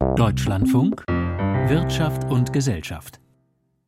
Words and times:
Deutschlandfunk 0.00 1.04
Wirtschaft 1.68 2.24
und 2.24 2.54
Gesellschaft 2.54 3.20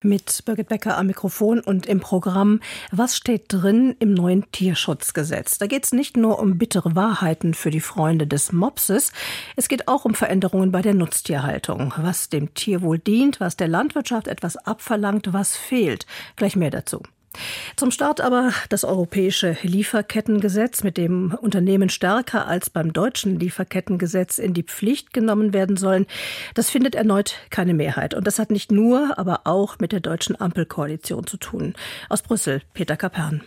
mit 0.03 0.45
Birgit 0.45 0.69
Becker 0.69 0.99
am 0.99 1.07
Mikrofon 1.07 1.61
und 1.61 1.87
im 1.87 2.00
Programm 2.00 2.61
Was 2.91 3.17
steht 3.17 3.46
drin 3.49 3.96
im 3.98 4.12
neuen 4.12 4.51
Tierschutzgesetz? 4.53 5.56
Da 5.56 5.67
geht 5.67 5.85
es 5.85 5.93
nicht 5.93 6.19
nur 6.19 6.38
um 6.38 6.59
bittere 6.59 6.95
Wahrheiten 6.95 7.54
für 7.54 7.71
die 7.71 7.80
Freunde 7.80 8.27
des 8.27 8.53
Mopses, 8.53 9.12
es 9.56 9.69
geht 9.69 9.88
auch 9.88 10.04
um 10.04 10.14
Veränderungen 10.14 10.71
bei 10.71 10.83
der 10.83 10.95
Nutztierhaltung, 10.95 11.95
was 11.96 12.29
dem 12.29 12.52
Tierwohl 12.52 12.98
dient, 12.98 13.40
was 13.40 13.56
der 13.56 13.68
Landwirtschaft 13.68 14.29
etwas 14.29 14.58
abverlangt, 14.58 15.32
was 15.32 15.56
fehlt. 15.56 16.06
Gleich 16.36 16.56
mehr 16.56 16.70
dazu. 16.70 17.02
Zum 17.77 17.91
Start 17.91 18.21
aber 18.21 18.53
das 18.69 18.85
europäische 18.85 19.57
Lieferkettengesetz, 19.62 20.82
mit 20.82 20.96
dem 20.96 21.37
Unternehmen 21.41 21.89
stärker 21.89 22.46
als 22.46 22.71
beim 22.71 22.93
deutschen 22.93 23.39
Lieferkettengesetz 23.39 24.39
in 24.39 24.55
die 24.55 24.62
Pflicht 24.62 25.12
genommen 25.12 25.53
werden 25.53 25.77
sollen. 25.77 26.07
Das 26.55 26.71
findet 26.71 26.95
erneut 26.95 27.37
keine 27.50 27.75
Mehrheit. 27.75 28.14
Und 28.14 28.26
das 28.26 28.39
hat 28.39 28.50
nicht 28.50 28.73
nur, 28.73 29.18
aber 29.18 29.43
auch 29.45 29.79
mit 29.79 29.93
der 29.93 30.00
deutschen 30.00 30.40
Ampelkoalition 30.40 31.26
zu 31.26 31.37
tun. 31.37 31.75
Aus 32.09 32.23
Brüssel, 32.23 32.62
Peter 32.75 32.97
Kapern. 32.97 33.42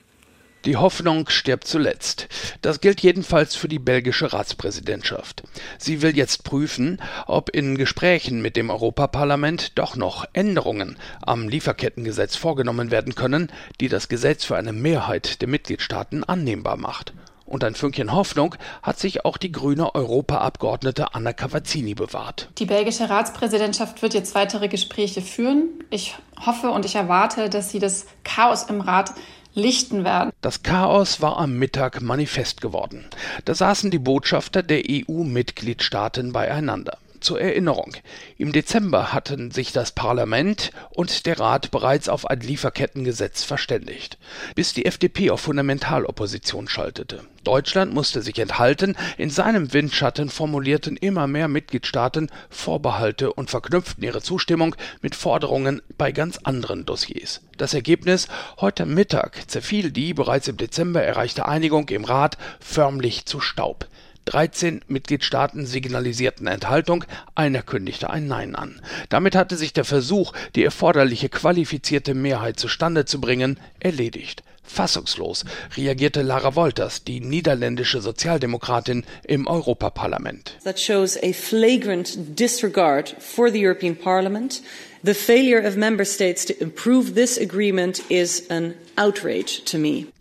Die 0.65 0.77
Hoffnung 0.77 1.29
stirbt 1.29 1.67
zuletzt. 1.67 2.27
Das 2.63 2.81
gilt 2.81 3.01
jedenfalls 3.01 3.55
für 3.55 3.67
die 3.67 3.77
belgische 3.77 4.33
Ratspräsidentschaft. 4.33 5.43
Sie 5.77 6.01
will 6.01 6.17
jetzt 6.17 6.43
prüfen, 6.43 6.99
ob 7.27 7.49
in 7.49 7.77
Gesprächen 7.77 8.41
mit 8.41 8.55
dem 8.55 8.71
Europaparlament 8.71 9.77
doch 9.77 9.95
noch 9.95 10.25
Änderungen 10.33 10.97
am 11.21 11.47
Lieferkettengesetz 11.47 12.35
vorgenommen 12.35 12.89
werden 12.89 13.13
können, 13.13 13.51
die 13.79 13.89
das 13.89 14.09
Gesetz 14.09 14.43
für 14.43 14.57
eine 14.57 14.73
Mehrheit 14.73 15.41
der 15.41 15.49
Mitgliedstaaten 15.49 16.23
annehmbar 16.23 16.77
macht. 16.77 17.13
Und 17.45 17.63
ein 17.63 17.75
Fünkchen 17.75 18.11
Hoffnung 18.11 18.55
hat 18.81 18.97
sich 18.97 19.23
auch 19.23 19.37
die 19.37 19.51
grüne 19.51 19.93
Europaabgeordnete 19.93 21.13
Anna 21.13 21.31
Cavazzini 21.31 21.93
bewahrt. 21.93 22.49
Die 22.57 22.65
belgische 22.65 23.07
Ratspräsidentschaft 23.07 24.01
wird 24.01 24.15
jetzt 24.15 24.33
weitere 24.33 24.67
Gespräche 24.67 25.21
führen. 25.21 25.69
Ich 25.91 26.15
hoffe 26.43 26.71
und 26.71 26.85
ich 26.85 26.95
erwarte, 26.95 27.51
dass 27.51 27.69
sie 27.69 27.77
das 27.77 28.07
Chaos 28.23 28.63
im 28.63 28.81
Rat 28.81 29.13
lichten 29.55 30.03
werden. 30.03 30.31
Das 30.41 30.63
Chaos 30.63 31.21
war 31.21 31.37
am 31.37 31.57
Mittag 31.57 32.01
manifest 32.01 32.61
geworden. 32.61 33.05
Da 33.45 33.55
saßen 33.55 33.89
die 33.89 33.99
Botschafter 33.99 34.61
der 34.61 34.83
EU-Mitgliedstaaten 34.87 36.31
beieinander. 36.31 36.97
Zur 37.25 37.41
Erinnerung. 37.41 37.91
Im 38.37 38.51
Dezember 38.51 39.11
hatten 39.11 39.49
sich 39.49 39.71
das 39.71 39.93
Parlament 39.93 40.69
und 40.91 41.25
der 41.25 41.39
Rat 41.39 41.71
bereits 41.71 42.07
auf 42.07 42.29
ein 42.29 42.39
Lieferkettengesetz 42.39 43.41
verständigt, 43.41 44.19
bis 44.53 44.75
die 44.75 44.85
FDP 44.85 45.31
auf 45.31 45.41
Fundamentalopposition 45.41 46.67
schaltete. 46.67 47.23
Deutschland 47.43 47.95
musste 47.95 48.21
sich 48.21 48.37
enthalten, 48.37 48.95
in 49.17 49.31
seinem 49.31 49.73
Windschatten 49.73 50.29
formulierten 50.29 50.97
immer 50.97 51.25
mehr 51.25 51.47
Mitgliedstaaten 51.47 52.29
Vorbehalte 52.51 53.33
und 53.33 53.49
verknüpften 53.49 54.03
ihre 54.03 54.21
Zustimmung 54.21 54.75
mit 55.01 55.15
Forderungen 55.15 55.81
bei 55.97 56.11
ganz 56.11 56.37
anderen 56.43 56.85
Dossiers. 56.85 57.41
Das 57.57 57.73
Ergebnis 57.73 58.27
heute 58.61 58.85
Mittag 58.85 59.49
zerfiel 59.49 59.89
die 59.89 60.13
bereits 60.13 60.47
im 60.47 60.57
Dezember 60.57 61.01
erreichte 61.01 61.47
Einigung 61.47 61.89
im 61.89 62.03
Rat 62.03 62.37
förmlich 62.59 63.25
zu 63.25 63.39
Staub. 63.39 63.87
13 64.25 64.81
Mitgliedstaaten 64.87 65.65
signalisierten 65.65 66.47
Enthaltung, 66.47 67.05
einer 67.35 67.61
kündigte 67.61 68.09
ein 68.09 68.27
Nein 68.27 68.55
an. 68.55 68.81
Damit 69.09 69.35
hatte 69.35 69.55
sich 69.55 69.73
der 69.73 69.85
Versuch, 69.85 70.33
die 70.55 70.63
erforderliche 70.63 71.29
qualifizierte 71.29 72.13
Mehrheit 72.13 72.59
zustande 72.59 73.05
zu 73.05 73.21
bringen, 73.21 73.59
erledigt. 73.79 74.43
Fassungslos 74.67 75.45
reagierte 75.77 76.21
Lara 76.21 76.55
Wolters, 76.55 77.03
die 77.03 77.21
niederländische 77.21 78.01
Sozialdemokratin 78.01 79.05
im 79.23 79.47
Europaparlament. 79.47 80.57
That 80.63 80.79
shows 80.79 81.17
a 81.21 81.33
flagrant 81.33 82.17
disregard 82.37 83.15
for 83.19 83.51
the 83.51 83.63
European 83.63 83.95
Parliament. 83.95 84.61
The 85.03 85.13
failure 85.13 85.65
of 85.65 85.75
member 85.75 86.03
states 86.03 86.45
to 86.45 86.53
improve 86.53 87.13
this 87.13 87.37
agreement 87.37 88.01
is 88.09 88.49
an. 88.49 88.73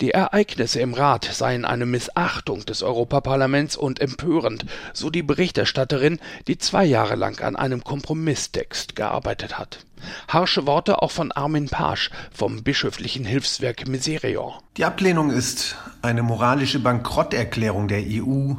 Die 0.00 0.10
Ereignisse 0.10 0.80
im 0.80 0.94
Rat 0.94 1.24
seien 1.32 1.64
eine 1.64 1.86
Missachtung 1.86 2.64
des 2.64 2.82
Europaparlaments 2.82 3.76
und 3.76 4.00
empörend, 4.00 4.66
so 4.92 5.10
die 5.10 5.22
Berichterstatterin, 5.22 6.18
die 6.48 6.58
zwei 6.58 6.84
Jahre 6.84 7.14
lang 7.14 7.40
an 7.40 7.56
einem 7.56 7.84
Kompromisstext 7.84 8.96
gearbeitet 8.96 9.58
hat. 9.58 9.84
Harsche 10.28 10.66
Worte 10.66 11.02
auch 11.02 11.10
von 11.10 11.32
Armin 11.32 11.68
Pasch 11.68 12.10
vom 12.32 12.62
bischöflichen 12.62 13.24
Hilfswerk 13.24 13.86
Miserior. 13.88 14.60
Die 14.76 14.84
Ablehnung 14.84 15.30
ist 15.30 15.76
eine 16.02 16.22
moralische 16.22 16.80
Bankrotterklärung 16.80 17.88
der 17.88 18.02
EU. 18.02 18.54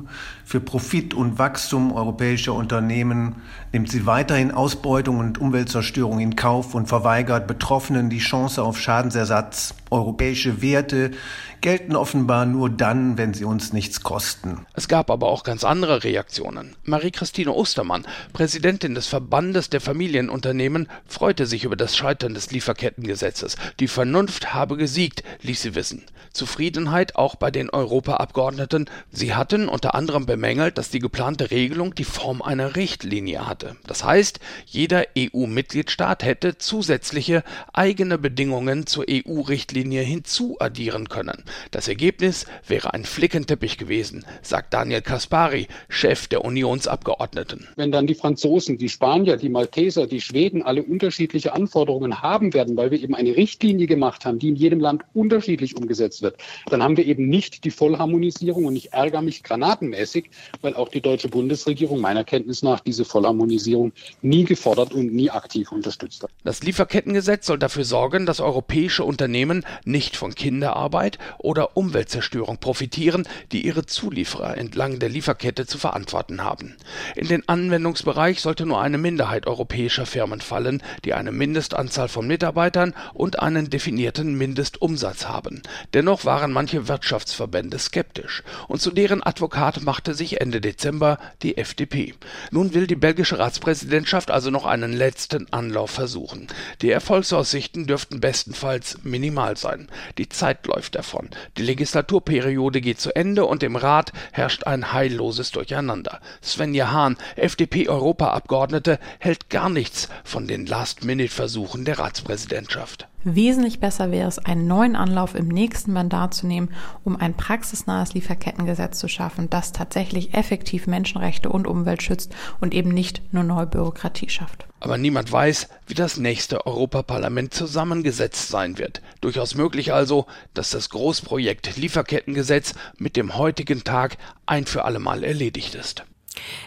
Für 0.46 0.60
Profit 0.60 1.14
und 1.14 1.38
Wachstum 1.38 1.92
europäischer 1.92 2.54
Unternehmen 2.54 3.36
nimmt 3.74 3.92
sie 3.92 4.06
weiterhin 4.06 4.52
Ausbeutung 4.52 5.20
und 5.20 5.40
Umweltzerstörung 5.40 6.20
in 6.20 6.36
Kauf 6.36 6.74
und 6.74 6.88
verweigert 6.88 7.48
Betroffenen 7.48 8.10
die 8.10 8.20
Chance 8.20 8.64
auf 8.64 8.80
Schadensersatz. 8.80 9.76
Europäische 9.92 10.62
Werte 10.62 11.12
gelten 11.62 11.96
offenbar 11.96 12.46
nur 12.46 12.70
dann, 12.70 13.18
wenn 13.18 13.34
sie 13.34 13.46
uns 13.46 13.74
nichts 13.74 14.02
kosten. 14.02 14.66
Es 14.74 14.88
gab 14.88 15.10
aber 15.10 15.28
auch 15.28 15.44
ganz 15.44 15.64
andere 15.64 16.04
Reaktionen. 16.04 16.76
Marie-Christine 16.84 17.52
Ostermann, 17.52 18.06
Präsidentin 18.34 18.96
des 18.96 19.08
Verbandes 19.08 19.70
der 19.70 19.82
Familienunternehmen, 19.82 20.88
freute 21.06 21.46
sich 21.46 21.64
über 21.64 21.76
das 21.76 21.96
Scheitern 21.96 22.34
des 22.34 22.52
Lieferkettengesetzes. 22.52 23.56
Die 23.80 23.88
Vernunft 23.88 24.54
habe 24.54 24.78
gesiegt, 24.78 25.24
ließ 25.42 25.62
sie 25.62 25.76
wissen. 25.76 26.04
Zufriedenheit 26.36 27.16
auch 27.16 27.36
bei 27.36 27.50
den 27.50 27.70
Europaabgeordneten. 27.70 28.90
Sie 29.10 29.34
hatten 29.34 29.70
unter 29.70 29.96
anderem 29.96 30.26
bemängelt, 30.26 30.78
dass 30.78 30.90
die 30.90 31.00
geplante 31.00 31.50
Regelung 31.50 31.96
die 31.96 32.04
Form 32.04 32.42
einer 32.42 32.76
Richtlinie 32.76 33.48
hatte. 33.48 33.78
Das 33.88 34.04
heißt, 34.04 34.40
jeder 34.66 35.06
EU-Mitgliedstaat 35.18 36.24
hätte 36.24 36.58
zusätzliche 36.58 37.44
eigene 37.74 38.18
Bedingungen 38.18 38.86
zur 38.86 39.06
EU-Richtlinie 39.10 40.02
hinzuaddieren 40.02 41.08
können. 41.08 41.45
Das 41.72 41.88
Ergebnis 41.88 42.46
wäre 42.68 42.94
ein 42.94 43.06
Flickenteppich 43.06 43.78
gewesen, 43.78 44.26
sagt 44.42 44.74
Daniel 44.74 45.02
Kaspari, 45.02 45.68
Chef 45.90 46.28
der 46.28 46.44
Unionsabgeordneten. 46.44 47.68
Wenn 47.76 47.92
dann 47.92 48.08
die 48.08 48.16
Franzosen, 48.16 48.78
die 48.78 48.90
Spanier, 48.90 49.38
die 49.38 49.50
Malteser, 49.50 50.08
die 50.08 50.22
Schweden 50.22 50.64
alle 50.64 50.84
unterschiedliche 50.84 51.54
Anforderungen 51.54 52.22
haben 52.22 52.54
werden, 52.54 52.78
weil 52.78 52.92
wir 52.92 53.02
eben 53.02 53.16
eine 53.16 53.36
Richtlinie 53.36 53.88
gemacht 53.88 54.26
haben, 54.26 54.40
die 54.40 54.50
in 54.50 54.56
jedem 54.56 54.80
Land 54.80 55.04
unterschiedlich 55.14 55.78
umgesetzt 55.78 56.22
wird, 56.22 56.38
dann 56.70 56.82
haben 56.82 56.98
wir 56.98 57.06
eben 57.06 57.28
nicht 57.28 57.64
die 57.64 57.72
Vollharmonisierung 57.72 58.66
und 58.66 58.76
ich 58.76 58.94
ärgere 58.94 59.22
mich 59.22 59.44
granatenmäßig, 59.44 60.30
weil 60.62 60.76
auch 60.76 60.90
die 60.90 61.02
deutsche 61.02 61.30
Bundesregierung 61.30 62.00
meiner 62.00 62.24
Kenntnis 62.24 62.64
nach 62.64 62.80
diese 62.80 63.06
Vollharmonisierung 63.06 63.94
nie 64.22 64.44
gefordert 64.44 64.94
und 64.94 65.14
nie 65.14 65.30
aktiv 65.30 65.72
unterstützt 65.72 66.24
hat. 66.24 66.32
Das 66.44 66.64
Lieferkettengesetz 66.64 67.46
soll 67.46 67.60
dafür 67.60 67.84
sorgen, 67.84 68.26
dass 68.26 68.40
europäische 68.40 69.04
Unternehmen 69.04 69.66
nicht 69.84 70.16
von 70.18 70.36
Kinderarbeit 70.36 71.18
oder 71.38 71.78
Umweltzerstörung 71.78 72.58
profitieren, 72.58 73.28
die 73.52 73.66
ihre 73.66 73.86
Zulieferer 73.86 74.58
entlang 74.58 75.00
der 75.00 75.10
Lieferkette 75.10 75.66
zu 75.66 75.78
verantworten 75.78 76.44
haben. 76.44 76.76
In 77.16 77.28
den 77.28 77.48
Anwendungsbereich 77.48 78.42
sollte 78.42 78.66
nur 78.66 78.82
eine 78.82 78.98
Minderheit 78.98 79.48
europäischer 79.48 80.06
Firmen 80.06 80.42
fallen, 80.42 80.82
die 81.04 81.14
eine 81.14 81.32
Mindestanzahl 81.32 82.08
von 82.08 82.28
Mitarbeitern 82.28 82.94
und 83.14 83.40
einen 83.40 83.70
definierten 83.70 84.38
Mindestumsatz 84.38 85.28
haben. 85.28 85.62
Dennoch 85.94 86.26
waren 86.26 86.52
manche 86.52 86.88
Wirtschaftsverbände 86.88 87.80
skeptisch 87.80 88.44
und 88.68 88.82
zu 88.82 88.92
deren 88.92 89.24
Advokat 89.24 89.84
machte 89.84 90.14
sich 90.14 90.42
Ende 90.42 90.62
Dezember 90.62 91.18
die 91.42 91.58
FDP. 91.58 92.14
Nun 92.52 92.74
will 92.74 92.88
die 92.88 92.96
belgische 92.96 93.40
Ratspräsidentschaft 93.40 94.32
also 94.32 94.50
noch 94.50 94.66
einen 94.66 94.94
letzten 94.94 95.52
Anlauf 95.52 95.92
versuchen. 95.92 96.48
Die 96.82 96.92
Erfolgsaussichten 96.92 97.88
dürften 97.88 98.20
bestenfalls 98.20 99.00
minimal 99.04 99.58
sein. 99.58 99.88
Die 100.18 100.30
Zeit 100.30 100.66
läuft 100.68 100.96
davon 100.96 101.25
davon. 101.26 101.30
Die 101.58 101.64
Legislaturperiode 101.64 102.82
geht 102.82 103.00
zu 103.00 103.16
Ende 103.16 103.46
und 103.46 103.64
im 103.64 103.76
Rat 103.76 104.12
herrscht 104.32 104.66
ein 104.66 104.94
heilloses 104.94 105.52
Durcheinander. 105.52 106.20
Svenja 106.42 106.92
Hahn, 106.92 107.18
FDP-Europaabgeordnete, 107.36 109.00
hält 109.20 109.50
gar 109.50 109.70
nichts 109.70 110.10
von 110.24 110.48
den 110.48 110.66
Last-Minute-Versuchen 110.66 111.86
der 111.86 112.00
Ratspräsidentschaft. 112.00 113.08
Wesentlich 113.28 113.80
besser 113.80 114.12
wäre 114.12 114.28
es, 114.28 114.38
einen 114.38 114.68
neuen 114.68 114.96
Anlauf 114.96 115.34
im 115.34 115.48
nächsten 115.48 115.92
Mandat 115.92 116.36
zu 116.36 116.46
nehmen, 116.46 116.70
um 117.04 117.16
ein 117.16 117.34
praxisnahes 117.34 118.14
Lieferkettengesetz 118.14 119.00
zu 119.00 119.08
schaffen, 119.08 119.50
das 119.50 119.72
tatsächlich 119.72 120.36
effektiv 120.36 120.86
Menschenrechte 120.86 121.50
und 121.50 121.66
Umwelt 121.66 122.04
schützt 122.04 122.36
und 122.62 122.76
eben 122.76 122.90
nicht 122.90 123.34
nur 123.34 123.44
neue 123.44 123.66
Bürokratie 123.66 124.30
schafft. 124.30 124.68
Aber 124.80 125.00
niemand 125.00 125.32
weiß, 125.32 125.70
wie 125.88 125.96
das 125.96 126.18
nächste 126.18 126.68
Europaparlament 126.68 127.52
zusammengesetzt 127.52 128.50
sein 128.50 128.78
wird. 128.78 129.02
Durchaus 129.22 129.56
möglich 129.56 129.92
also, 129.92 130.28
dass 130.54 130.70
das 130.70 130.92
Großprojekt 130.92 131.78
Lieferkettengesetz 131.78 132.76
mit 133.00 133.16
dem 133.16 133.36
heutigen 133.36 133.84
Tag 133.84 134.18
ein 134.46 134.68
für 134.68 134.86
allemal 134.86 135.24
erledigt 135.24 135.74
ist. 135.74 136.06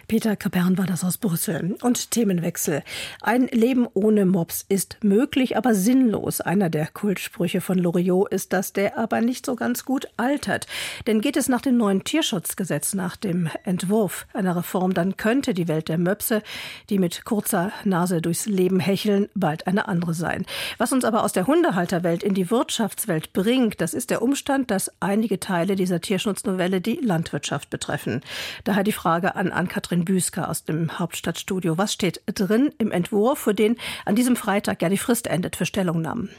Peter 0.07 0.37
Kapern 0.37 0.79
war 0.79 0.87
das 0.87 1.05
aus 1.05 1.19
Brüssel. 1.19 1.77
Und 1.83 2.11
Themenwechsel. 2.11 2.83
Ein 3.21 3.47
Leben 3.49 3.87
ohne 3.95 4.27
Mops 4.27 4.65
ist 4.69 4.99
möglich, 5.03 5.57
aber 5.57 5.75
sinnlos. 5.75 6.41
Einer 6.41 6.71
der 6.71 6.87
Kultsprüche 6.87 7.61
von 7.61 7.79
Loriot 7.79 8.33
ist 8.33 8.53
das, 8.53 8.73
der 8.73 8.99
aber 8.99 9.21
nicht 9.21 9.47
so 9.47 9.57
ganz 9.57 9.85
gut 9.85 10.09
altert. 10.17 10.67
Denn 11.07 11.21
geht 11.21 11.37
es 11.37 11.49
nach 11.49 11.61
dem 11.61 11.77
neuen 11.77 12.05
Tierschutzgesetz, 12.05 12.95
nach 12.95 13.17
dem 13.17 13.49
Entwurf 13.65 14.27
einer 14.33 14.57
Reform, 14.57 14.95
dann 14.95 15.17
könnte 15.17 15.55
die 15.55 15.69
Welt 15.69 15.89
der 15.89 15.99
Möpse, 15.99 16.43
die 16.91 16.99
mit 16.99 17.25
kurzer 17.25 17.73
Nase 17.85 18.21
durchs 18.21 18.47
Leben 18.47 18.81
hecheln, 18.81 19.29
bald 19.35 19.67
eine 19.67 19.89
andere 19.89 20.15
sein. 20.15 20.45
Was 20.79 20.93
uns 20.93 21.05
aber 21.05 21.25
aus 21.25 21.33
der 21.33 21.47
Hundehalterwelt 21.47 22.23
in 22.23 22.35
die 22.35 22.51
Wirtschaftswelt 22.51 23.33
bringt, 23.33 23.81
das 23.81 23.95
ist 23.95 24.11
der 24.11 24.23
Umstand, 24.23 24.71
dass 24.71 24.93
einige 25.01 25.41
Teile 25.41 25.77
dieser 25.77 26.01
Tierschutznovelle 26.01 26.81
die 26.81 27.01
Landwirtschaft 27.03 27.71
betreffen. 27.71 28.23
Daher 28.65 28.85
die 28.85 28.93
Frage 28.93 29.37
an 29.37 29.53
Ann-Kathrin 29.69 30.07
Büsker 30.07 30.49
aus 30.49 30.65
dem 30.65 30.99
Hauptstadtstudio. 30.99 31.77
Was 31.77 31.93
steht 31.93 32.23
drin 32.25 32.73
im 32.79 32.91
Entwurf, 32.91 33.41
für 33.41 33.55
den 33.55 33.77
an 34.07 34.15
diesem 34.15 34.35
Freitag 34.35 34.81
ja 34.81 34.89
die 34.89 34.97
Frist 34.97 35.27
endet 35.27 35.57
für 35.57 35.67
Stellungnahmen? 35.67 36.31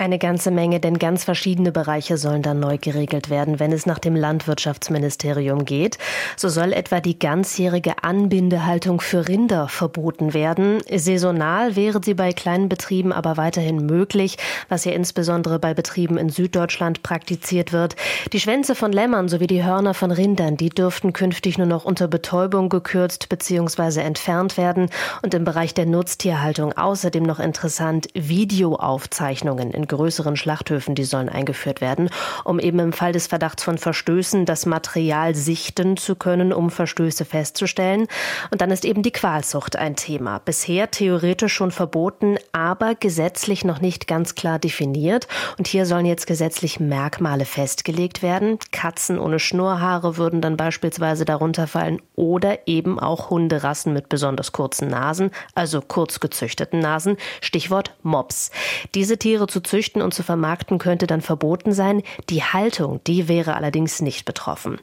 Eine 0.00 0.18
ganze 0.18 0.50
Menge, 0.50 0.80
denn 0.80 0.98
ganz 0.98 1.24
verschiedene 1.24 1.72
Bereiche 1.72 2.16
sollen 2.16 2.40
dann 2.40 2.58
neu 2.58 2.78
geregelt 2.78 3.28
werden, 3.28 3.60
wenn 3.60 3.70
es 3.70 3.84
nach 3.84 3.98
dem 3.98 4.16
Landwirtschaftsministerium 4.16 5.66
geht. 5.66 5.98
So 6.38 6.48
soll 6.48 6.72
etwa 6.72 7.00
die 7.00 7.18
ganzjährige 7.18 8.02
Anbindehaltung 8.02 9.02
für 9.02 9.28
Rinder 9.28 9.68
verboten 9.68 10.32
werden. 10.32 10.78
Saisonal 10.90 11.76
wäre 11.76 12.00
sie 12.02 12.14
bei 12.14 12.32
kleinen 12.32 12.70
Betrieben 12.70 13.12
aber 13.12 13.36
weiterhin 13.36 13.84
möglich, 13.84 14.38
was 14.70 14.86
ja 14.86 14.92
insbesondere 14.92 15.58
bei 15.58 15.74
Betrieben 15.74 16.16
in 16.16 16.30
Süddeutschland 16.30 17.02
praktiziert 17.02 17.74
wird. 17.74 17.94
Die 18.32 18.40
Schwänze 18.40 18.74
von 18.74 18.92
Lämmern 18.92 19.28
sowie 19.28 19.48
die 19.48 19.64
Hörner 19.64 19.92
von 19.92 20.12
Rindern, 20.12 20.56
die 20.56 20.70
dürften 20.70 21.12
künftig 21.12 21.58
nur 21.58 21.66
noch 21.66 21.84
unter 21.84 22.08
Betäubung 22.08 22.70
gekürzt 22.70 23.28
bzw. 23.28 24.00
entfernt 24.00 24.56
werden. 24.56 24.88
Und 25.20 25.34
im 25.34 25.44
Bereich 25.44 25.74
der 25.74 25.84
Nutztierhaltung 25.84 26.72
außerdem 26.72 27.22
noch 27.22 27.38
interessant 27.38 28.08
Videoaufzeichnungen 28.14 29.72
in 29.72 29.89
größeren 29.90 30.36
Schlachthöfen, 30.36 30.94
die 30.94 31.04
sollen 31.04 31.28
eingeführt 31.28 31.82
werden, 31.82 32.08
um 32.44 32.58
eben 32.58 32.78
im 32.78 32.92
Fall 32.92 33.12
des 33.12 33.26
Verdachts 33.26 33.62
von 33.62 33.76
Verstößen 33.76 34.46
das 34.46 34.64
Material 34.64 35.34
sichten 35.34 35.96
zu 35.96 36.16
können, 36.16 36.52
um 36.52 36.70
Verstöße 36.70 37.24
festzustellen. 37.24 38.06
Und 38.50 38.62
dann 38.62 38.70
ist 38.70 38.84
eben 38.84 39.02
die 39.02 39.10
Qualzucht 39.10 39.76
ein 39.76 39.96
Thema. 39.96 40.38
Bisher 40.38 40.90
theoretisch 40.90 41.52
schon 41.52 41.72
verboten, 41.72 42.38
aber 42.52 42.94
gesetzlich 42.94 43.64
noch 43.64 43.80
nicht 43.80 44.06
ganz 44.06 44.34
klar 44.34 44.58
definiert. 44.58 45.28
Und 45.58 45.66
hier 45.66 45.84
sollen 45.84 46.06
jetzt 46.06 46.26
gesetzlich 46.26 46.80
Merkmale 46.80 47.44
festgelegt 47.44 48.22
werden. 48.22 48.58
Katzen 48.72 49.18
ohne 49.18 49.38
Schnurrhaare 49.38 50.16
würden 50.16 50.40
dann 50.40 50.56
beispielsweise 50.56 51.24
darunter 51.24 51.66
fallen 51.66 52.00
oder 52.16 52.66
eben 52.66 52.98
auch 52.98 53.30
Hunderassen 53.30 53.92
mit 53.92 54.08
besonders 54.08 54.52
kurzen 54.52 54.88
Nasen, 54.88 55.30
also 55.54 55.80
kurz 55.80 56.20
gezüchteten 56.20 56.78
Nasen. 56.78 57.16
Stichwort 57.40 57.94
Mops. 58.02 58.50
Diese 58.94 59.18
Tiere 59.18 59.46
zu 59.46 59.60
züchten 59.60 59.79
züchten 59.80 60.02
und 60.02 60.12
zu 60.12 60.22
vermarkten 60.22 60.76
könnte 60.76 61.06
dann 61.06 61.22
verboten 61.22 61.72
sein. 61.72 62.02
Die 62.28 62.42
Haltung, 62.42 63.00
die 63.06 63.28
wäre 63.28 63.54
allerdings 63.54 64.02
nicht 64.02 64.26
betroffen. 64.26 64.78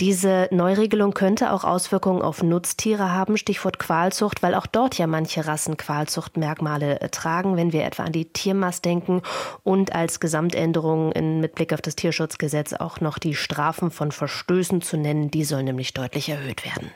Diese 0.00 0.48
Neuregelung 0.50 1.14
könnte 1.14 1.50
auch 1.50 1.64
Auswirkungen 1.64 2.20
auf 2.20 2.42
Nutztiere 2.42 3.10
haben, 3.10 3.38
Stichwort 3.38 3.78
Qualzucht, 3.78 4.42
weil 4.42 4.54
auch 4.54 4.66
dort 4.66 4.98
ja 4.98 5.06
manche 5.06 5.46
Rassen 5.46 5.78
Qualzuchtmerkmale 5.78 7.00
äh, 7.00 7.08
tragen, 7.08 7.56
wenn 7.56 7.72
wir 7.72 7.84
etwa 7.84 8.02
an 8.02 8.12
die 8.12 8.26
Tiermast 8.26 8.84
denken 8.84 9.22
und 9.62 9.94
als 9.94 10.20
Gesamtänderung 10.20 11.12
in, 11.12 11.40
mit 11.40 11.54
Blick 11.54 11.72
auf 11.72 11.80
das 11.80 11.96
Tierschutzgesetz 11.96 12.74
auch 12.74 13.00
noch 13.00 13.18
die 13.18 13.34
Strafen 13.34 13.90
von 13.90 14.12
Verstößen 14.12 14.82
zu 14.82 14.98
nennen, 14.98 15.30
die 15.30 15.44
sollen 15.44 15.64
nämlich 15.64 15.94
deutlich 15.94 16.28
erhöht 16.28 16.66
werden. 16.66 16.90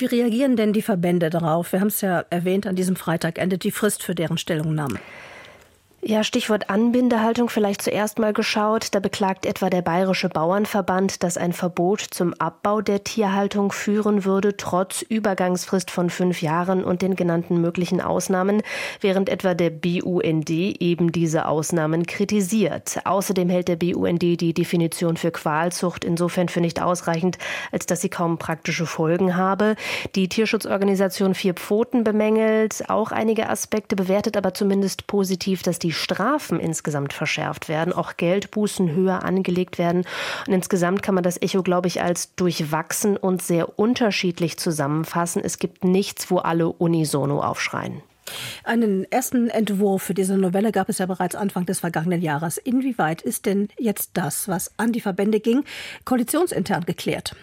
Wie 0.00 0.06
reagieren 0.06 0.56
denn 0.56 0.72
die 0.72 0.82
Verbände 0.82 1.30
darauf? 1.30 1.70
Wir 1.70 1.78
haben 1.78 1.86
es 1.86 2.00
ja 2.00 2.24
erwähnt, 2.30 2.66
an 2.66 2.74
diesem 2.74 2.96
Freitag 2.96 3.38
endet 3.38 3.62
die 3.62 3.70
Frist 3.70 4.02
für 4.02 4.16
deren 4.16 4.38
Stellungnahme. 4.38 4.98
Ja, 6.02 6.24
Stichwort 6.24 6.70
Anbindehaltung 6.70 7.50
vielleicht 7.50 7.82
zuerst 7.82 8.18
mal 8.18 8.32
geschaut. 8.32 8.94
Da 8.94 9.00
beklagt 9.00 9.44
etwa 9.44 9.68
der 9.68 9.82
Bayerische 9.82 10.30
Bauernverband, 10.30 11.22
dass 11.22 11.36
ein 11.36 11.52
Verbot 11.52 12.00
zum 12.00 12.32
Abbau 12.32 12.80
der 12.80 13.04
Tierhaltung 13.04 13.70
führen 13.70 14.24
würde, 14.24 14.56
trotz 14.56 15.02
Übergangsfrist 15.02 15.90
von 15.90 16.08
fünf 16.08 16.40
Jahren 16.40 16.84
und 16.84 17.02
den 17.02 17.16
genannten 17.16 17.60
möglichen 17.60 18.00
Ausnahmen, 18.00 18.62
während 19.02 19.28
etwa 19.28 19.52
der 19.52 19.68
BUND 19.68 20.48
eben 20.48 21.12
diese 21.12 21.44
Ausnahmen 21.44 22.06
kritisiert. 22.06 23.00
Außerdem 23.04 23.50
hält 23.50 23.68
der 23.68 23.76
BUND 23.76 24.22
die 24.22 24.54
Definition 24.54 25.18
für 25.18 25.32
Qualzucht 25.32 26.06
insofern 26.06 26.48
für 26.48 26.62
nicht 26.62 26.80
ausreichend, 26.80 27.36
als 27.72 27.84
dass 27.84 28.00
sie 28.00 28.08
kaum 28.08 28.38
praktische 28.38 28.86
Folgen 28.86 29.36
habe. 29.36 29.76
Die 30.14 30.30
Tierschutzorganisation 30.30 31.34
Vier 31.34 31.52
Pfoten 31.52 32.04
bemängelt 32.04 32.88
auch 32.88 33.12
einige 33.12 33.50
Aspekte, 33.50 33.96
bewertet 33.96 34.38
aber 34.38 34.54
zumindest 34.54 35.06
positiv, 35.06 35.62
dass 35.62 35.78
die 35.78 35.89
die 35.90 35.94
Strafen 35.94 36.60
insgesamt 36.60 37.12
verschärft 37.12 37.68
werden, 37.68 37.92
auch 37.92 38.16
Geldbußen 38.16 38.92
höher 38.94 39.24
angelegt 39.24 39.76
werden. 39.76 40.04
Und 40.46 40.52
insgesamt 40.52 41.02
kann 41.02 41.16
man 41.16 41.24
das 41.24 41.42
Echo, 41.42 41.64
glaube 41.64 41.88
ich, 41.88 42.00
als 42.00 42.32
durchwachsen 42.36 43.16
und 43.16 43.42
sehr 43.42 43.76
unterschiedlich 43.76 44.56
zusammenfassen. 44.56 45.42
Es 45.44 45.58
gibt 45.58 45.82
nichts, 45.82 46.30
wo 46.30 46.38
alle 46.38 46.68
unisono 46.68 47.40
aufschreien. 47.40 48.02
Einen 48.62 49.10
ersten 49.10 49.48
Entwurf 49.48 50.04
für 50.04 50.14
diese 50.14 50.38
Novelle 50.38 50.70
gab 50.70 50.88
es 50.88 50.98
ja 50.98 51.06
bereits 51.06 51.34
Anfang 51.34 51.66
des 51.66 51.80
vergangenen 51.80 52.22
Jahres. 52.22 52.56
Inwieweit 52.56 53.20
ist 53.20 53.46
denn 53.46 53.66
jetzt 53.76 54.10
das, 54.14 54.46
was 54.46 54.70
an 54.76 54.92
die 54.92 55.00
Verbände 55.00 55.40
ging, 55.40 55.64
koalitionsintern 56.04 56.84
geklärt? 56.84 57.34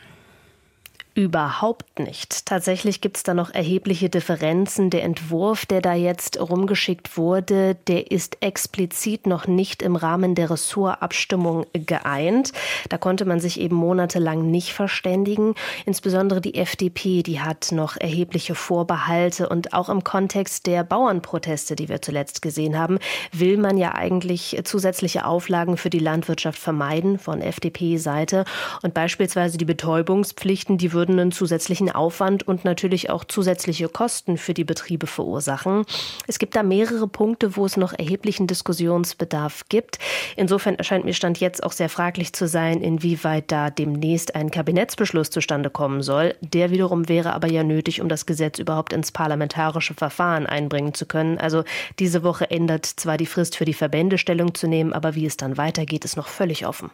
Überhaupt 1.18 1.98
nicht. 1.98 2.46
Tatsächlich 2.46 3.02
gibt 3.02 3.18
es 3.18 3.24
da 3.24 3.34
noch 3.34 3.52
erhebliche 3.52 4.08
Differenzen. 4.08 4.92
Der 4.92 5.04
Entwurf, 5.04 5.66
der 5.66 5.81
da 5.81 5.96
jetzt 5.96 6.40
rumgeschickt 6.40 7.18
wurde, 7.18 7.74
der 7.88 8.12
ist 8.12 8.38
explizit 8.42 9.25
noch 9.25 9.48
nicht 9.48 9.81
im 9.81 9.96
Rahmen 9.96 10.36
der 10.36 10.52
Ressortabstimmung 10.52 11.66
geeint. 11.74 12.52
Da 12.90 13.00
konnte 13.00 13.25
man 13.25 13.40
sich 13.40 13.60
eben 13.60 13.75
monatelang 13.75 14.52
nicht 14.52 14.74
verständigen. 14.74 15.56
Insbesondere 15.88 16.40
die 16.40 16.54
FDP, 16.54 17.24
die 17.24 17.40
hat 17.40 17.72
noch 17.72 17.98
erhebliche 17.98 18.54
Vorbehalte. 18.54 19.50
Und 19.50 19.74
auch 19.74 19.90
im 19.90 20.04
Kontext 20.04 20.68
der 20.68 20.84
Bauernproteste, 20.84 21.75
die 21.75 21.90
wir 21.90 22.00
zuletzt 22.00 22.44
gesehen 22.44 22.78
haben, 22.78 23.00
will 23.31 23.58
man 23.58 23.78
ja 23.78 23.96
eigentlich 23.96 24.62
zusätzliche 24.66 25.25
Auflagen 25.25 25.78
für 25.78 25.90
die 25.90 25.98
Landwirtschaft 25.98 26.60
vermeiden 26.60 27.18
von 27.18 27.42
FDP-Seite. 27.42 28.46
Und 28.84 28.94
beispielsweise 28.94 29.58
die 29.58 29.66
Betäubungspflichten, 29.66 30.78
die 30.78 30.94
würden 30.94 31.06
würden 31.07 31.31
zusätzlichen 31.31 31.92
Aufwand 31.92 32.48
und 32.48 32.65
natürlich 32.65 33.09
auch 33.09 33.24
zusätzliche 33.24 33.89
Kosten 33.89 34.38
für 34.38 34.54
die 34.54 34.63
Betriebe 34.63 35.07
verursachen. 35.07 35.86
Es 36.27 36.39
gibt 36.39 36.56
da 36.56 36.63
mehrere 36.63 37.07
Punkte, 37.07 37.56
wo 37.56 37.65
es 37.65 37.77
noch 37.77 37.94
erheblichen 37.94 38.48
Diskussionsbedarf 38.48 39.65
gibt. 39.69 40.00
Insofern 40.36 40.75
erscheint 40.75 41.06
mir 41.06 41.13
Stand 41.13 41.39
jetzt 41.39 41.63
auch 41.63 41.71
sehr 41.71 41.89
fraglich 41.89 42.33
zu 42.33 42.48
sein, 42.48 42.81
inwieweit 42.81 43.51
da 43.51 43.69
demnächst 43.69 44.36
ein 44.36 44.51
Kabinettsbeschluss 44.51 45.30
zustande 45.30 45.69
kommen 45.69 46.01
soll. 46.01 46.36
Der 46.42 46.71
wiederum 46.71 47.07
wäre 47.09 47.33
aber 47.33 47.50
ja 47.50 47.63
nötig, 47.63 48.01
um 48.01 48.09
das 48.09 48.25
Gesetz 48.25 48.59
überhaupt 48.59 48.94
ins 48.94 49.12
parlamentarische 49.12 49.94
Verfahren 49.94 50.45
einbringen 50.45 50.94
zu 50.94 51.06
können. 51.06 51.37
Also 51.37 51.64
diese 51.99 52.23
Woche 52.23 52.49
ändert 52.49 52.85
zwar 52.85 53.18
die 53.18 53.26
Frist 53.26 53.56
für 53.56 53.66
die 53.66 53.73
Verbände 53.73 54.18
Stellung 54.18 54.54
zu 54.56 54.68
nehmen, 54.68 54.94
aber 54.94 55.16
wie 55.16 55.26
es 55.26 55.37
dann 55.37 55.57
weitergeht, 55.57 56.06
ist 56.06 56.18
noch 56.18 56.28
völlig 56.28 56.66
offen. 56.66 56.90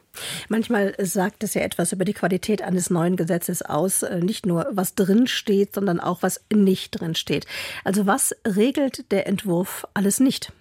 Manchmal 0.50 0.96
sagt 1.00 1.44
es 1.44 1.54
ja 1.54 1.62
etwas 1.62 1.92
über 1.92 2.06
die 2.06 2.14
Qualität 2.14 2.62
eines 2.62 2.90
neuen 2.90 3.16
Gesetzes 3.16 3.62
aus, 3.62 4.03
äh, 4.04 4.20
nicht 4.20 4.46
nur 4.46 4.68
was 4.72 4.96
drin 4.96 5.28
steht, 5.28 5.76
sondern 5.76 6.00
auch 6.00 6.22
was 6.22 6.42
nicht 6.54 7.00
drin 7.00 7.16
steht. 7.16 7.46
Also 7.84 8.06
was 8.06 8.36
regelt 8.46 9.12
der 9.12 9.28
Entwurf 9.28 9.88
alles 9.94 10.20
nicht? 10.20 10.52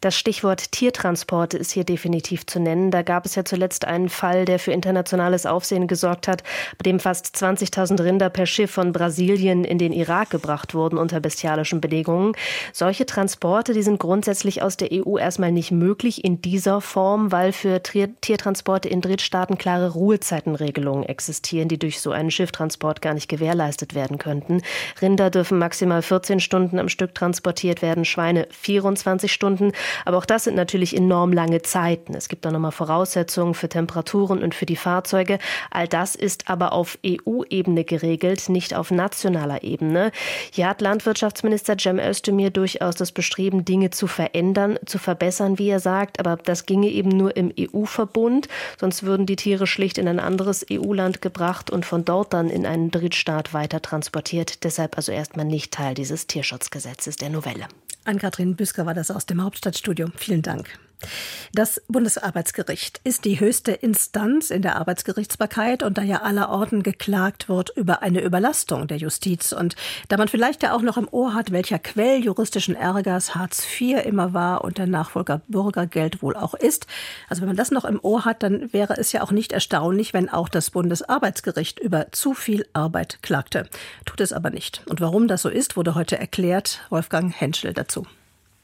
Das 0.00 0.16
Stichwort 0.16 0.72
Tiertransporte 0.72 1.58
ist 1.58 1.72
hier 1.72 1.84
definitiv 1.84 2.46
zu 2.46 2.58
nennen. 2.58 2.90
Da 2.90 3.02
gab 3.02 3.26
es 3.26 3.34
ja 3.34 3.44
zuletzt 3.44 3.84
einen 3.84 4.08
Fall, 4.08 4.46
der 4.46 4.58
für 4.58 4.72
internationales 4.72 5.44
Aufsehen 5.44 5.88
gesorgt 5.88 6.26
hat, 6.26 6.42
bei 6.78 6.84
dem 6.84 7.00
fast 7.00 7.36
20.000 7.36 8.02
Rinder 8.02 8.30
per 8.30 8.46
Schiff 8.46 8.70
von 8.70 8.92
Brasilien 8.92 9.62
in 9.62 9.76
den 9.76 9.92
Irak 9.92 10.30
gebracht 10.30 10.72
wurden 10.74 10.96
unter 10.96 11.20
bestialischen 11.20 11.82
Bedingungen. 11.82 12.32
Solche 12.72 13.04
Transporte, 13.04 13.74
die 13.74 13.82
sind 13.82 14.00
grundsätzlich 14.00 14.62
aus 14.62 14.78
der 14.78 14.88
EU 14.90 15.18
erstmal 15.18 15.52
nicht 15.52 15.70
möglich 15.70 16.24
in 16.24 16.40
dieser 16.40 16.80
Form, 16.80 17.30
weil 17.30 17.52
für 17.52 17.82
Tiertransporte 17.82 18.88
in 18.88 19.02
Drittstaaten 19.02 19.58
klare 19.58 19.90
Ruhezeitenregelungen 19.90 21.04
existieren, 21.04 21.68
die 21.68 21.78
durch 21.78 22.00
so 22.00 22.10
einen 22.10 22.30
Schifftransport 22.30 23.02
gar 23.02 23.12
nicht 23.12 23.28
gewährleistet 23.28 23.94
werden 23.94 24.16
könnten. 24.16 24.62
Rinder 25.02 25.28
dürfen 25.28 25.58
maximal 25.58 26.00
14 26.00 26.40
Stunden 26.40 26.78
am 26.78 26.88
Stück 26.88 27.14
transportiert 27.14 27.82
werden, 27.82 28.06
Schweine 28.06 28.48
24 28.50 29.30
Stunden. 29.30 29.72
Aber 30.04 30.18
auch 30.18 30.26
das 30.26 30.44
sind 30.44 30.56
natürlich 30.56 30.96
enorm 30.96 31.32
lange 31.32 31.62
Zeiten. 31.62 32.14
Es 32.14 32.28
gibt 32.28 32.44
da 32.44 32.50
nochmal 32.50 32.72
Voraussetzungen 32.72 33.54
für 33.54 33.68
Temperaturen 33.68 34.42
und 34.42 34.54
für 34.54 34.66
die 34.66 34.76
Fahrzeuge. 34.76 35.38
All 35.70 35.88
das 35.88 36.14
ist 36.14 36.48
aber 36.48 36.72
auf 36.72 36.98
EU-Ebene 37.06 37.84
geregelt, 37.84 38.48
nicht 38.48 38.74
auf 38.74 38.90
nationaler 38.90 39.62
Ebene. 39.62 40.12
Hier 40.52 40.68
hat 40.68 40.80
Landwirtschaftsminister 40.80 41.76
Cem 41.78 41.98
Özdemir 41.98 42.50
durchaus 42.50 42.94
das 42.94 43.12
Bestreben, 43.12 43.64
Dinge 43.64 43.90
zu 43.90 44.06
verändern, 44.06 44.78
zu 44.86 44.98
verbessern, 44.98 45.58
wie 45.58 45.68
er 45.68 45.80
sagt. 45.80 46.20
Aber 46.20 46.36
das 46.36 46.66
ginge 46.66 46.88
eben 46.88 47.10
nur 47.10 47.36
im 47.36 47.52
EU-Verbund. 47.58 48.48
Sonst 48.78 49.02
würden 49.02 49.26
die 49.26 49.36
Tiere 49.36 49.66
schlicht 49.66 49.98
in 49.98 50.08
ein 50.08 50.20
anderes 50.20 50.66
EU-Land 50.70 51.22
gebracht 51.22 51.70
und 51.70 51.86
von 51.86 52.04
dort 52.04 52.32
dann 52.32 52.50
in 52.50 52.66
einen 52.66 52.90
Drittstaat 52.90 53.52
weiter 53.54 53.82
transportiert. 53.82 54.64
Deshalb 54.64 54.96
also 54.96 55.12
erstmal 55.12 55.46
nicht 55.46 55.72
Teil 55.72 55.94
dieses 55.94 56.26
Tierschutzgesetzes 56.26 57.16
der 57.16 57.30
Novelle. 57.30 57.66
Ann-Kathrin 58.04 58.56
Büsker 58.56 58.86
war 58.86 58.94
das 58.94 59.10
aus 59.10 59.26
dem 59.26 59.42
Hauptstadtstudio. 59.42 60.08
Vielen 60.16 60.42
Dank. 60.42 60.78
Das 61.52 61.82
Bundesarbeitsgericht 61.88 63.00
ist 63.04 63.24
die 63.24 63.40
höchste 63.40 63.72
Instanz 63.72 64.50
in 64.50 64.62
der 64.62 64.76
Arbeitsgerichtsbarkeit 64.76 65.82
und 65.82 65.98
da 65.98 66.02
ja 66.02 66.22
allerorten 66.22 66.82
geklagt 66.82 67.48
wird 67.48 67.70
über 67.76 68.02
eine 68.02 68.20
Überlastung 68.20 68.86
der 68.86 68.98
Justiz 68.98 69.52
und 69.52 69.76
da 70.08 70.16
man 70.16 70.28
vielleicht 70.28 70.62
ja 70.62 70.74
auch 70.74 70.82
noch 70.82 70.96
im 70.96 71.08
Ohr 71.10 71.34
hat, 71.34 71.50
welcher 71.52 71.78
Quell 71.78 72.22
juristischen 72.22 72.74
Ärgers 72.74 73.34
Hartz 73.34 73.66
IV 73.80 74.04
immer 74.04 74.32
war 74.32 74.64
und 74.64 74.78
der 74.78 74.86
Nachfolger 74.86 75.40
Bürgergeld 75.48 76.22
wohl 76.22 76.36
auch 76.36 76.54
ist. 76.54 76.86
Also 77.28 77.42
wenn 77.42 77.48
man 77.48 77.56
das 77.56 77.70
noch 77.70 77.84
im 77.84 77.98
Ohr 78.02 78.24
hat, 78.24 78.42
dann 78.42 78.72
wäre 78.72 78.96
es 78.96 79.12
ja 79.12 79.22
auch 79.22 79.32
nicht 79.32 79.52
erstaunlich, 79.52 80.14
wenn 80.14 80.28
auch 80.28 80.48
das 80.48 80.70
Bundesarbeitsgericht 80.70 81.78
über 81.78 82.12
zu 82.12 82.34
viel 82.34 82.66
Arbeit 82.72 83.18
klagte. 83.22 83.68
Tut 84.04 84.20
es 84.20 84.32
aber 84.32 84.50
nicht. 84.50 84.82
Und 84.86 85.00
warum 85.00 85.28
das 85.28 85.42
so 85.42 85.48
ist, 85.48 85.76
wurde 85.76 85.94
heute 85.94 86.18
erklärt. 86.18 86.80
Wolfgang 86.90 87.32
Henschel 87.38 87.72
dazu. 87.72 88.06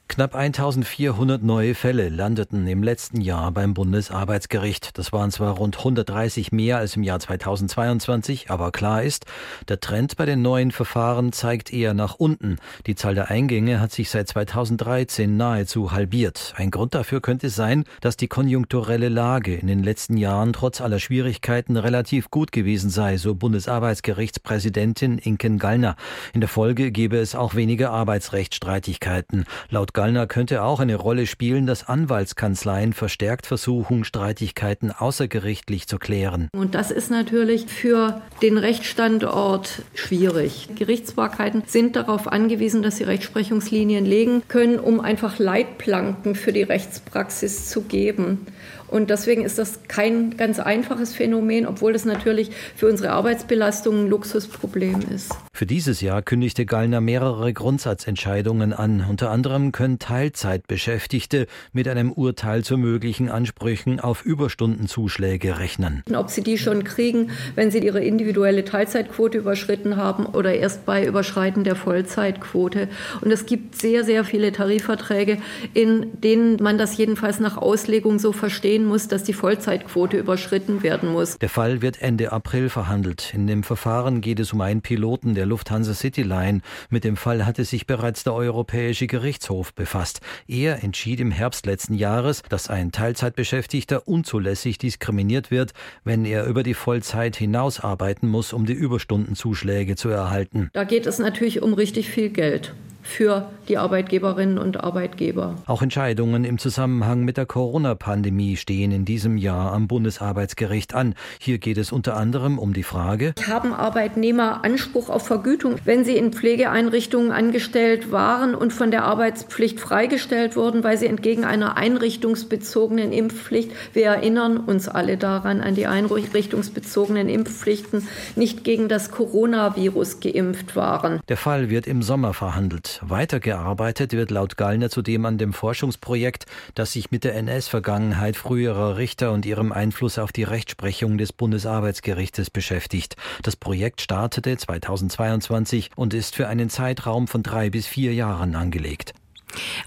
Knapp 0.09 0.37
1400 0.37 1.43
neue 1.43 1.75
Fälle 1.75 2.09
landeten 2.09 2.67
im 2.69 2.83
letzten 2.83 3.21
Jahr 3.21 3.51
beim 3.51 3.75
Bundesarbeitsgericht. 3.75 4.97
Das 4.97 5.13
waren 5.13 5.33
zwar 5.33 5.57
rund 5.57 5.79
130 5.79 6.53
mehr 6.53 6.79
als 6.79 6.97
im 6.97 7.03
Jahr 7.03 7.19
2022, 7.19 8.49
aber 8.49 8.71
klar 8.71 9.03
ist, 9.03 9.27
der 9.69 9.81
Trend 9.81 10.17
bei 10.17 10.25
den 10.25 10.43
neuen 10.43 10.71
Verfahren 10.71 11.33
zeigt 11.33 11.73
eher 11.73 11.93
nach 11.93 12.15
unten. 12.15 12.57
Die 12.87 12.95
Zahl 12.95 13.17
der 13.17 13.31
Eingänge 13.31 13.81
hat 13.81 13.91
sich 13.91 14.09
seit 14.09 14.29
2013 14.29 15.37
nahezu 15.37 15.91
halbiert. 15.91 16.55
Ein 16.57 16.71
Grund 16.71 16.95
dafür 16.95 17.21
könnte 17.21 17.51
sein, 17.51 17.85
dass 18.01 18.17
die 18.17 18.29
konjunkturelle 18.29 19.09
Lage 19.09 19.57
in 19.57 19.67
den 19.67 19.83
letzten 19.83 20.17
Jahren 20.17 20.53
trotz 20.53 20.81
aller 20.81 21.01
Schwierigkeiten 21.01 21.77
relativ 21.77 22.31
gut 22.31 22.53
gewesen 22.53 22.91
sei, 22.91 23.19
so 23.19 23.35
Bundesarbeitsgerichtspräsidentin 23.35 25.19
Inken 25.19 25.59
Gallner. 25.59 25.97
In 26.33 26.41
der 26.41 26.49
Folge 26.49 26.93
gebe 26.93 27.19
es 27.19 27.35
auch 27.35 27.57
weniger 27.57 27.91
Arbeitsrechtsstreitigkeiten. 27.91 29.45
Laut 29.69 29.96
Gallner 29.97 30.27
könnte 30.27 30.63
auch 30.63 30.79
eine 30.79 30.97
Rolle 30.97 31.27
spielen, 31.27 31.67
dass 31.67 31.89
Anwaltskanzleien 31.89 32.93
verstärkt 32.93 33.47
versuchen, 33.47 34.05
Streitigkeiten 34.05 34.93
außergerichtlich 34.93 35.89
zu 35.89 35.99
klären. 35.99 36.51
Und 36.55 36.75
das 36.75 36.91
ist 36.91 37.11
natürlich 37.11 37.65
für 37.65 38.21
den 38.43 38.59
Rechtsstandort 38.59 39.85
schwierig. 39.95 40.69
Gerichtsbarkeiten 40.75 41.63
sind 41.67 41.97
darauf 41.97 42.29
angewiesen, 42.29 42.83
dass 42.83 42.99
sie 42.99 43.05
Rechtsprechungslinien 43.05 44.05
legen 44.05 44.43
können, 44.49 44.79
um 44.79 45.01
einfach 45.01 45.39
Leitplanken 45.39 46.35
für 46.35 46.53
die 46.53 46.65
Rechtspraxis 46.65 47.71
zu 47.71 47.81
geben. 47.81 48.47
Und 48.89 49.11
deswegen 49.11 49.45
ist 49.45 49.59
das 49.59 49.81
kein 49.89 50.37
ganz 50.37 50.61
einfaches 50.61 51.15
Phänomen, 51.15 51.67
obwohl 51.67 51.95
es 51.95 52.05
natürlich 52.05 52.51
für 52.77 52.89
unsere 52.89 53.11
Arbeitsbelastung 53.11 54.05
ein 54.05 54.09
Luxusproblem 54.09 55.01
ist. 55.15 55.33
Für 55.53 55.67
dieses 55.67 56.01
Jahr 56.01 56.23
kündigte 56.23 56.67
Gallner 56.67 57.01
mehrere 57.01 57.53
Grundsatzentscheidungen 57.53 58.73
an. 58.73 59.05
Unter 59.09 59.31
anderem 59.31 59.73
können 59.73 59.99
Teilzeitbeschäftigte 59.99 61.47
mit 61.73 61.89
einem 61.89 62.13
Urteil 62.13 62.63
zu 62.63 62.77
möglichen 62.77 63.29
Ansprüchen 63.29 63.99
auf 63.99 64.25
Überstundenzuschläge 64.25 65.59
rechnen. 65.59 66.03
Ob 66.15 66.31
sie 66.31 66.43
die 66.43 66.59
schon 66.59 66.85
kriegen, 66.85 67.31
wenn 67.55 67.71
sie 67.71 67.79
ihre 67.79 68.05
individuelle 68.05 68.65
Teilzeitquote 68.65 69.39
überschritten 69.39 69.97
haben 69.97 70.27
oder 70.27 70.55
erst 70.55 70.87
bei 70.87 71.05
Überschreiten 71.05 71.65
der 71.65 71.75
Vollzeitquote. 71.75 72.89
Und 73.21 73.31
es 73.31 73.47
gibt 73.47 73.81
sehr, 73.81 74.05
sehr 74.05 74.25
viele 74.25 74.53
Tarifverträge, 74.53 75.39
in 75.75 76.21
denen 76.21 76.63
man 76.63 76.79
das 76.79 76.97
jedenfalls 76.97 77.41
nach 77.41 77.57
Auslegung 77.57 78.19
so 78.19 78.33
versteht 78.33 78.76
sehen 78.77 78.85
muss, 78.85 79.09
dass 79.09 79.23
die 79.23 79.33
Vollzeitquote 79.33 80.19
überschritten 80.19 80.83
werden 80.83 81.11
muss. 81.11 81.39
Der 81.39 81.49
Fall 81.49 81.81
wird 81.81 82.03
Ende 82.03 82.31
April 82.33 82.69
verhandelt. 82.69 83.33
In 83.33 83.47
dem 83.47 83.63
Verfahren 83.63 84.21
geht 84.21 84.39
es 84.39 84.53
um 84.53 84.61
einen 84.61 84.83
Piloten 84.83 85.35
der 85.35 85.47
Lufthansa 85.47 85.95
Cityline. 85.95 86.61
Mit 86.91 87.05
dem 87.05 87.17
Fall 87.17 87.47
hatte 87.47 87.65
sich 87.65 87.87
bereits 87.87 88.23
der 88.25 88.35
Europäische 88.35 89.07
Gerichtshof 89.07 89.73
befasst. 89.73 90.21
Er 90.47 90.85
entschied 90.85 91.21
im 91.21 91.31
Herbst 91.31 91.65
letzten 91.65 91.95
Jahres, 91.95 92.43
dass 92.51 92.69
ein 92.69 92.93
Teilzeitbeschäftigter 92.93 94.07
unzulässig 94.07 94.77
diskriminiert 94.77 95.51
wird, 95.51 95.73
wenn 96.05 96.27
er 96.27 96.45
über 96.45 96.63
die 96.63 96.75
Vollzeit 96.75 97.37
hinaus 97.37 97.81
arbeiten 97.81 98.29
muss, 98.29 98.53
um 98.53 98.67
die 98.67 98.75
Überstundenzuschläge 98.75 99.97
zu 99.97 100.11
erhalten. 100.11 100.69
Da 100.75 100.85
geht 100.85 101.07
es 101.07 101.19
natürlich 101.19 101.63
um 101.63 101.73
richtig 101.73 102.11
viel 102.11 102.29
Geld 102.29 102.75
für 103.07 103.51
die 103.69 103.79
Arbeitgeberinnen 103.79 104.59
und 104.59 104.83
Arbeitgeber. 104.83 105.57
Auch 105.67 105.83
Entscheidungen 105.83 106.45
im 106.45 106.59
Zusammenhang 106.59 107.25
mit 107.25 107.37
der 107.37 107.47
Corona-Pandemie 107.47 108.57
stehen 108.57 108.93
in 108.93 109.05
diesem 109.05 109.39
Jahr 109.39 109.73
am 109.73 109.89
Bundesarbeitsgericht 109.89 110.95
an. 110.95 111.15
Hier 111.39 111.59
geht 111.59 111.79
es 111.79 111.93
unter 111.93 112.17
anderem 112.17 112.59
um 112.59 112.73
die 112.73 112.83
Frage, 112.83 113.35
haben 113.49 113.73
Arbeitnehmer 113.73 114.65
Anspruch 114.65 115.09
auf 115.09 115.27
Vergütung, 115.27 115.77
wenn 115.85 116.05
sie 116.05 116.17
in 116.17 116.33
Pflegeeinrichtungen 116.33 117.33
angestellt 117.33 118.13
waren 118.13 118.55
und 118.55 118.73
von 118.73 118.91
der 118.91 119.05
Arbeitspflicht 119.05 119.81
freigestellt 119.81 120.57
wurden, 120.57 120.85
weil 120.85 120.99
sie 120.99 121.07
entgegen 121.07 121.45
einer 121.45 121.77
einrichtungsbezogenen 121.77 123.13
Impfpflicht, 123.13 123.71
wir 123.93 124.07
erinnern 124.07 124.57
uns 124.59 124.89
alle 124.89 125.17
daran, 125.17 125.61
an 125.61 125.75
die 125.75 125.87
einrichtungsbezogenen 125.87 127.29
Impfpflichten, 127.29 128.07
nicht 128.35 128.65
gegen 128.65 128.89
das 128.89 129.11
Coronavirus 129.11 130.21
geimpft 130.21 130.77
waren. 130.77 131.21
Der 131.29 131.37
Fall 131.37 131.71
wird 131.71 131.87
im 131.87 132.03
Sommer 132.03 132.35
verhandelt. 132.35 132.96
Weitergearbeitet 133.03 134.13
wird 134.13 134.31
laut 134.31 134.57
Gallner 134.57 134.91
zudem 134.91 135.27
an 135.27 135.39
dem 135.39 135.53
Forschungsprojekt, 135.53 136.47
das 136.75 136.93
sich 136.93 137.11
mit 137.11 137.25
der 137.25 137.35
NS-Vergangenheit 137.35 138.37
früherer 138.37 138.97
Richter 138.97 139.33
und 139.33 139.47
ihrem 139.47 139.73
Einfluss 139.73 140.19
auf 140.19 140.33
die 140.33 140.45
Rechtsprechung 140.45 141.19
des 141.19 141.33
Bundesarbeitsgerichtes 141.33 142.51
beschäftigt. 142.51 143.17
Das 143.43 143.57
Projekt 143.57 144.01
startete 144.01 144.57
2022 144.57 145.91
und 145.97 146.15
ist 146.15 146.35
für 146.35 146.49
einen 146.49 146.71
Zeitraum 146.71 147.29
von 147.29 147.43
drei 147.43 147.71
bis 147.71 147.87
vier 147.87 148.15
Jahren 148.15 148.55
angelegt. 148.55 149.15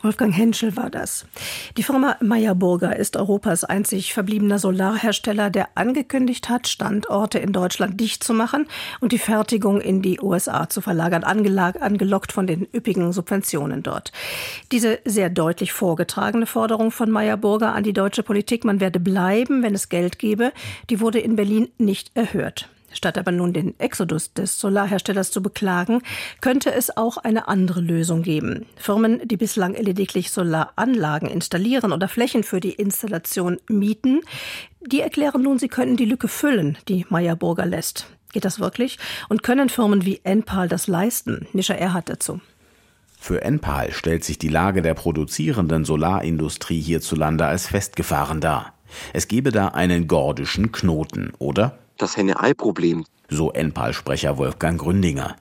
Wolfgang 0.01 0.36
Henschel 0.36 0.75
war 0.78 0.89
das. 0.89 1.25
Die 1.78 1.84
Firma 1.84 2.16
Meyerburger 2.22 2.96
ist 2.96 3.18
Europas 3.18 3.63
einzig 3.63 4.13
verbliebener 4.13 4.58
Solarhersteller, 4.58 5.50
der 5.50 5.70
angekündigt 5.75 6.50
hat, 6.50 6.68
Standorte 6.68 7.39
in 7.39 7.51
Deutschland 7.51 8.00
dicht 8.00 8.24
zu 8.24 8.34
machen 8.34 8.68
und 9.00 9.12
die 9.12 9.18
Fertigung 9.18 9.82
in 9.82 10.01
die 10.01 10.20
USA 10.22 10.70
zu 10.70 10.82
verlagern, 10.82 11.24
angelockt 11.24 12.32
von 12.32 12.48
den 12.48 12.68
üppigen 12.74 13.12
Subventionen 13.12 13.84
dort. 13.84 14.12
Diese 14.72 15.00
sehr 15.06 15.30
deutlich 15.30 15.74
vorgetragene 15.74 16.46
Forderung 16.46 16.92
von 16.92 17.12
Meyerburger 17.12 17.74
an 17.74 17.84
die 17.84 17.94
deutsche 17.94 18.24
Politik, 18.24 18.63
man 18.63 18.80
werde 18.80 19.00
bleiben, 19.00 19.62
wenn 19.63 19.75
es 19.75 19.89
Geld 19.89 20.20
gebe, 20.20 20.54
die 20.89 21.00
wurde 21.00 21.20
in 21.20 21.36
Berlin 21.36 21.70
nicht 21.78 22.12
erhört. 22.16 22.70
Statt 22.91 23.17
aber 23.17 23.31
nun 23.31 23.53
den 23.53 23.79
Exodus 23.79 24.34
des 24.34 24.60
Solarherstellers 24.60 25.31
zu 25.31 25.41
beklagen, 25.41 26.01
könnte 26.41 26.74
es 26.74 26.96
auch 26.96 27.17
eine 27.17 27.48
andere 27.48 27.81
Lösung 27.81 28.24
geben. 28.24 28.65
Firmen, 28.75 29.27
die 29.27 29.38
bislang 29.38 29.75
lediglich 29.75 30.31
Solaranlagen 30.31 31.29
installieren 31.29 31.91
oder 31.91 32.08
Flächen 32.08 32.43
für 32.43 32.60
die 32.60 32.74
Installation 32.74 33.58
mieten, 33.67 34.22
die 34.81 35.01
erklären 35.01 35.41
nun, 35.41 35.60
sie 35.60 35.67
könnten 35.67 35.98
die 35.98 36.05
Lücke 36.05 36.27
füllen, 36.27 36.77
die 36.88 37.05
Meyerburger 37.10 37.65
lässt. 37.65 38.08
Geht 38.31 38.46
das 38.46 38.60
wirklich? 38.60 39.00
Und 39.27 39.43
können 39.43 39.69
Firmen 39.69 40.05
wie 40.05 40.22
Enpal 40.24 40.67
das 40.67 40.88
leisten? 40.88 41.48
Nisha 41.53 41.74
Erhard 41.74 42.10
dazu. 42.10 42.39
Für 43.19 43.41
Enpal 43.41 43.91
stellt 43.91 44.24
sich 44.24 44.39
die 44.39 44.48
Lage 44.48 44.81
der 44.81 44.93
produzierenden 44.93 45.84
Solarindustrie 45.84 46.79
hierzulande 46.79 47.46
als 47.46 47.67
festgefahren 47.67 48.39
dar. 48.39 48.74
Es 49.13 49.27
gebe 49.27 49.51
da 49.51 49.69
einen 49.69 50.08
gordischen 50.08 50.72
Knoten, 50.72 51.34
oder? 51.38 51.77
Das 52.01 52.18
Henne-Ei-Problem. 52.18 53.06
So 53.29 53.51
Enpal-Sprecher 53.51 54.38
Wolfgang 54.38 54.79
Gründinger. 54.79 55.36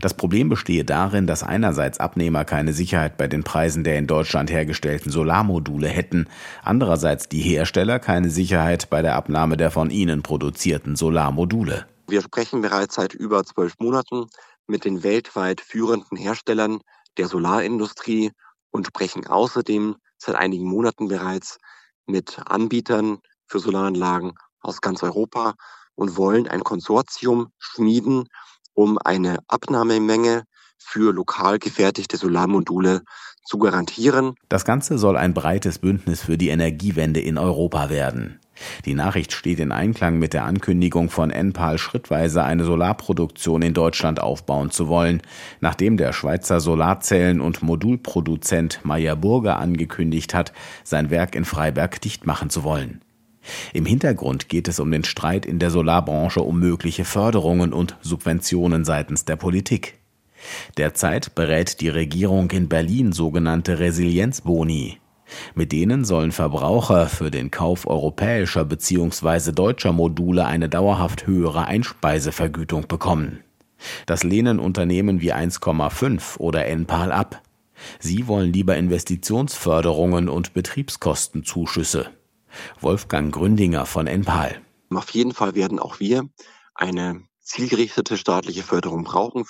Das 0.00 0.14
Problem 0.14 0.48
bestehe 0.48 0.84
darin, 0.84 1.26
dass 1.26 1.42
einerseits 1.42 2.00
Abnehmer 2.00 2.44
keine 2.44 2.72
Sicherheit 2.72 3.16
bei 3.16 3.28
den 3.28 3.44
Preisen 3.44 3.84
der 3.84 3.98
in 3.98 4.06
Deutschland 4.06 4.50
hergestellten 4.50 5.10
Solarmodule 5.10 5.88
hätten, 5.88 6.28
andererseits 6.62 7.28
die 7.28 7.40
Hersteller 7.40 7.98
keine 7.98 8.30
Sicherheit 8.30 8.90
bei 8.90 9.02
der 9.02 9.16
Abnahme 9.16 9.56
der 9.56 9.70
von 9.70 9.90
ihnen 9.90 10.22
produzierten 10.22 10.96
Solarmodule. 10.96 11.86
Wir 12.08 12.22
sprechen 12.22 12.60
bereits 12.60 12.96
seit 12.96 13.14
über 13.14 13.44
zwölf 13.44 13.74
Monaten 13.78 14.26
mit 14.66 14.84
den 14.84 15.02
weltweit 15.02 15.60
führenden 15.60 16.16
Herstellern 16.16 16.80
der 17.16 17.28
Solarindustrie 17.28 18.32
und 18.70 18.86
sprechen 18.86 19.26
außerdem 19.26 19.96
seit 20.18 20.36
einigen 20.36 20.66
Monaten 20.66 21.08
bereits 21.08 21.58
mit 22.06 22.40
Anbietern 22.46 23.18
für 23.46 23.58
Solaranlagen 23.58 24.32
aus 24.60 24.80
ganz 24.80 25.02
Europa 25.02 25.54
und 26.00 26.16
wollen 26.16 26.48
ein 26.48 26.64
Konsortium 26.64 27.52
schmieden, 27.58 28.24
um 28.72 28.96
eine 29.04 29.38
Abnahmemenge 29.48 30.44
für 30.78 31.12
lokal 31.12 31.58
gefertigte 31.58 32.16
Solarmodule 32.16 33.02
zu 33.44 33.58
garantieren. 33.58 34.34
Das 34.48 34.64
Ganze 34.64 34.96
soll 34.96 35.18
ein 35.18 35.34
breites 35.34 35.78
Bündnis 35.78 36.22
für 36.22 36.38
die 36.38 36.48
Energiewende 36.48 37.20
in 37.20 37.36
Europa 37.36 37.90
werden. 37.90 38.40
Die 38.86 38.94
Nachricht 38.94 39.32
steht 39.32 39.58
in 39.60 39.72
Einklang 39.72 40.18
mit 40.18 40.32
der 40.32 40.44
Ankündigung 40.44 41.10
von 41.10 41.30
Enpal, 41.30 41.76
schrittweise 41.76 42.44
eine 42.44 42.64
Solarproduktion 42.64 43.60
in 43.60 43.74
Deutschland 43.74 44.20
aufbauen 44.20 44.70
zu 44.70 44.88
wollen, 44.88 45.20
nachdem 45.60 45.98
der 45.98 46.14
Schweizer 46.14 46.60
Solarzellen- 46.60 47.40
und 47.40 47.62
Modulproduzent 47.62 48.80
Meyer 48.84 49.16
Burger 49.16 49.58
angekündigt 49.58 50.32
hat, 50.32 50.52
sein 50.82 51.10
Werk 51.10 51.34
in 51.34 51.44
Freiberg 51.44 52.00
dicht 52.00 52.26
machen 52.26 52.48
zu 52.48 52.62
wollen. 52.64 53.02
Im 53.72 53.86
Hintergrund 53.86 54.48
geht 54.48 54.68
es 54.68 54.80
um 54.80 54.90
den 54.90 55.04
Streit 55.04 55.46
in 55.46 55.58
der 55.58 55.70
Solarbranche 55.70 56.42
um 56.42 56.58
mögliche 56.58 57.04
Förderungen 57.04 57.72
und 57.72 57.96
Subventionen 58.02 58.84
seitens 58.84 59.24
der 59.24 59.36
Politik. 59.36 59.98
Derzeit 60.76 61.34
berät 61.34 61.80
die 61.80 61.88
Regierung 61.88 62.50
in 62.50 62.68
Berlin 62.68 63.12
sogenannte 63.12 63.78
Resilienzboni. 63.78 64.98
Mit 65.54 65.72
denen 65.72 66.04
sollen 66.04 66.32
Verbraucher 66.32 67.06
für 67.08 67.30
den 67.30 67.50
Kauf 67.50 67.86
europäischer 67.86 68.64
bzw. 68.64 69.52
deutscher 69.52 69.92
Module 69.92 70.44
eine 70.44 70.68
dauerhaft 70.68 71.26
höhere 71.26 71.66
Einspeisevergütung 71.66 72.88
bekommen. 72.88 73.40
Das 74.06 74.24
lehnen 74.24 74.58
Unternehmen 74.58 75.20
wie 75.20 75.32
1,5 75.32 76.38
oder 76.38 76.66
Enpal 76.66 77.12
ab. 77.12 77.42
Sie 77.98 78.26
wollen 78.26 78.52
lieber 78.52 78.76
Investitionsförderungen 78.76 80.28
und 80.28 80.52
Betriebskostenzuschüsse. 80.52 82.10
Wolfgang 82.80 83.32
Gründinger 83.32 83.86
von 83.86 84.06
Enpal. 84.06 84.60
Auf 84.90 85.10
jeden 85.10 85.32
Fall 85.32 85.54
werden 85.54 85.78
auch 85.78 86.00
wir 86.00 86.28
eine 86.74 87.22
zielgerichtete 87.40 88.16
staatliche 88.16 88.62
Förderung 88.62 89.04
brauchen, 89.04 89.44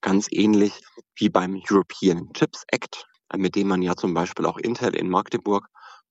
ganz 0.00 0.26
ähnlich 0.30 0.72
wie 1.16 1.28
beim 1.28 1.60
European 1.70 2.32
Chips 2.32 2.64
Act, 2.68 3.06
mit 3.36 3.56
dem 3.56 3.68
man 3.68 3.82
ja 3.82 3.94
zum 3.96 4.14
Beispiel 4.14 4.46
auch 4.46 4.58
Intel 4.58 4.94
in 4.94 5.08
Magdeburg 5.08 5.66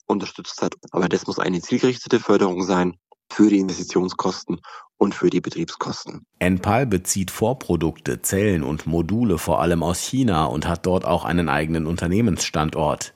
unterstützt 0.06 0.62
hat. 0.62 0.76
Aber 0.92 1.10
das 1.10 1.28
muss 1.28 1.40
eine 1.40 1.62
zielgerichtete 1.62 2.20
Förderung 2.20 2.64
sein 2.64 2.96
für 3.32 3.50
die 3.50 3.60
Investitionskosten 3.60 4.60
und 4.98 5.16
für 5.16 5.30
die 5.30 5.42
Betriebskosten. 5.42 6.26
Enpal 6.40 6.86
bezieht 6.86 7.32
Vorprodukte, 7.32 8.22
Zellen 8.22 8.62
und 8.62 8.86
Module 8.86 9.38
vor 9.38 9.62
allem 9.62 9.84
aus 9.84 10.00
China 10.00 10.46
und 10.46 10.68
hat 10.68 10.86
dort 10.86 11.06
auch 11.06 11.26
einen 11.26 11.50
eigenen 11.50 11.88
Unternehmensstandort. 11.88 13.14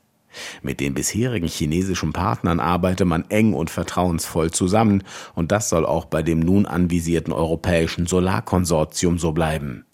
Mit 0.61 0.79
den 0.79 0.93
bisherigen 0.93 1.47
chinesischen 1.47 2.13
Partnern 2.13 2.59
arbeite 2.59 3.05
man 3.05 3.25
eng 3.29 3.53
und 3.53 3.69
vertrauensvoll 3.69 4.51
zusammen, 4.51 5.03
und 5.33 5.51
das 5.51 5.69
soll 5.69 5.85
auch 5.85 6.05
bei 6.05 6.23
dem 6.23 6.39
nun 6.39 6.65
anvisierten 6.65 7.33
europäischen 7.33 8.05
Solarkonsortium 8.05 9.17
so 9.17 9.31
bleiben. 9.31 9.85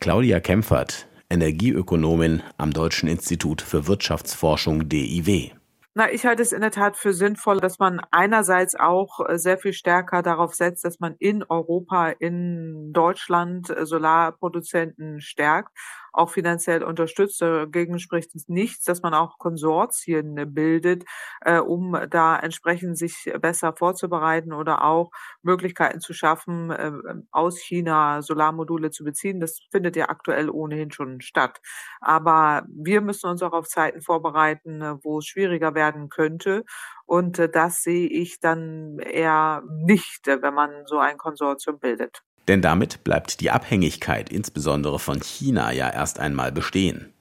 Claudia 0.00 0.40
Kempfert, 0.40 1.08
Energieökonomin 1.30 2.42
am 2.56 2.72
Deutschen 2.72 3.08
Institut 3.08 3.60
für 3.60 3.86
Wirtschaftsforschung 3.86 4.88
DIW. 4.88 5.50
Na, 5.98 6.12
ich 6.12 6.24
halte 6.24 6.42
es 6.42 6.52
in 6.52 6.60
der 6.60 6.70
Tat 6.70 6.96
für 6.96 7.12
sinnvoll, 7.12 7.58
dass 7.58 7.80
man 7.80 8.00
einerseits 8.12 8.76
auch 8.76 9.18
äh, 9.26 9.36
sehr 9.36 9.58
viel 9.58 9.72
stärker 9.72 10.22
darauf 10.22 10.54
setzt, 10.54 10.84
dass 10.84 11.00
man 11.00 11.16
in 11.18 11.42
Europa, 11.42 12.10
in 12.10 12.92
Deutschland 12.92 13.68
äh, 13.68 13.84
Solarproduzenten 13.84 15.20
stärkt 15.20 15.76
auch 16.12 16.30
finanziell 16.30 16.82
unterstützt. 16.82 17.40
Dagegen 17.40 17.98
spricht 17.98 18.34
es 18.34 18.48
nichts, 18.48 18.84
dass 18.84 19.02
man 19.02 19.14
auch 19.14 19.38
Konsortien 19.38 20.54
bildet, 20.54 21.04
äh, 21.40 21.58
um 21.58 21.96
da 22.10 22.38
entsprechend 22.38 22.98
sich 22.98 23.32
besser 23.40 23.72
vorzubereiten 23.76 24.52
oder 24.52 24.84
auch 24.84 25.10
Möglichkeiten 25.42 26.00
zu 26.00 26.12
schaffen, 26.14 26.70
äh, 26.70 26.92
aus 27.30 27.58
China 27.60 28.22
Solarmodule 28.22 28.90
zu 28.90 29.04
beziehen. 29.04 29.40
Das 29.40 29.60
findet 29.70 29.96
ja 29.96 30.08
aktuell 30.08 30.50
ohnehin 30.50 30.90
schon 30.92 31.20
statt. 31.20 31.60
Aber 32.00 32.64
wir 32.68 33.00
müssen 33.00 33.28
uns 33.30 33.42
auch 33.42 33.52
auf 33.52 33.66
Zeiten 33.68 34.00
vorbereiten, 34.02 34.82
wo 35.02 35.18
es 35.18 35.26
schwieriger 35.26 35.74
werden 35.74 36.08
könnte. 36.08 36.64
Und 37.06 37.38
äh, 37.38 37.48
das 37.48 37.82
sehe 37.82 38.08
ich 38.08 38.40
dann 38.40 38.98
eher 38.98 39.62
nicht, 39.68 40.26
wenn 40.26 40.54
man 40.54 40.86
so 40.86 40.98
ein 40.98 41.18
Konsortium 41.18 41.78
bildet. 41.78 42.22
Denn 42.48 42.62
damit 42.62 43.04
bleibt 43.04 43.40
die 43.40 43.50
Abhängigkeit 43.50 44.30
insbesondere 44.30 44.98
von 44.98 45.20
China 45.20 45.70
ja 45.72 45.90
erst 45.90 46.18
einmal 46.18 46.50
bestehen. 46.50 47.12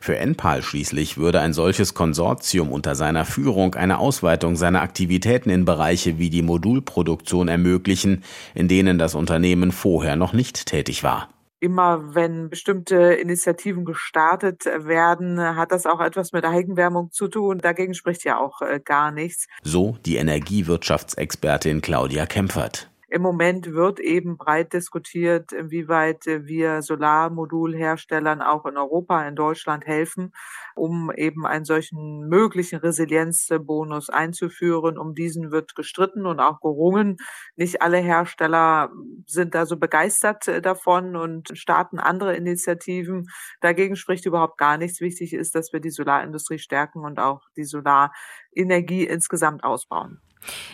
Für 0.00 0.16
Enpal 0.16 0.62
schließlich 0.62 1.16
würde 1.16 1.40
ein 1.40 1.52
solches 1.52 1.94
Konsortium 1.94 2.72
unter 2.72 2.94
seiner 2.94 3.24
Führung 3.24 3.74
eine 3.74 3.98
Ausweitung 3.98 4.56
seiner 4.56 4.82
Aktivitäten 4.82 5.50
in 5.50 5.64
Bereiche 5.64 6.18
wie 6.18 6.30
die 6.30 6.42
Modulproduktion 6.42 7.48
ermöglichen, 7.48 8.24
in 8.54 8.68
denen 8.68 8.98
das 8.98 9.14
Unternehmen 9.14 9.70
vorher 9.70 10.16
noch 10.16 10.32
nicht 10.32 10.66
tätig 10.66 11.04
war. 11.04 11.28
Immer 11.62 12.14
wenn 12.14 12.48
bestimmte 12.48 12.96
Initiativen 12.96 13.84
gestartet 13.84 14.64
werden, 14.64 15.38
hat 15.38 15.72
das 15.72 15.84
auch 15.84 16.00
etwas 16.00 16.32
mit 16.32 16.46
Eigenwärmung 16.46 17.10
zu 17.12 17.28
tun. 17.28 17.58
Dagegen 17.58 17.92
spricht 17.92 18.24
ja 18.24 18.40
auch 18.40 18.62
äh, 18.62 18.80
gar 18.82 19.10
nichts. 19.10 19.46
So 19.62 19.98
die 20.06 20.16
Energiewirtschaftsexpertin 20.16 21.82
Claudia 21.82 22.24
Kempfert. 22.24 22.89
Im 23.12 23.22
Moment 23.22 23.72
wird 23.72 23.98
eben 23.98 24.36
breit 24.36 24.72
diskutiert, 24.72 25.50
inwieweit 25.50 26.26
wir 26.26 26.80
Solarmodulherstellern 26.80 28.40
auch 28.40 28.66
in 28.66 28.76
Europa, 28.76 29.26
in 29.26 29.34
Deutschland 29.34 29.84
helfen, 29.84 30.32
um 30.76 31.10
eben 31.16 31.44
einen 31.44 31.64
solchen 31.64 32.28
möglichen 32.28 32.78
Resilienzbonus 32.78 34.10
einzuführen. 34.10 34.96
Um 34.96 35.16
diesen 35.16 35.50
wird 35.50 35.74
gestritten 35.74 36.24
und 36.24 36.38
auch 36.38 36.60
gerungen. 36.60 37.16
Nicht 37.56 37.82
alle 37.82 37.98
Hersteller 37.98 38.90
sind 39.26 39.56
da 39.56 39.66
so 39.66 39.76
begeistert 39.76 40.46
davon 40.64 41.16
und 41.16 41.50
starten 41.58 41.98
andere 41.98 42.36
Initiativen. 42.36 43.26
Dagegen 43.60 43.96
spricht 43.96 44.24
überhaupt 44.24 44.56
gar 44.56 44.78
nichts. 44.78 45.00
Wichtig 45.00 45.32
ist, 45.32 45.56
dass 45.56 45.72
wir 45.72 45.80
die 45.80 45.90
Solarindustrie 45.90 46.60
stärken 46.60 47.00
und 47.00 47.18
auch 47.18 47.42
die 47.56 47.64
Solarenergie 47.64 49.04
insgesamt 49.04 49.64
ausbauen. 49.64 50.20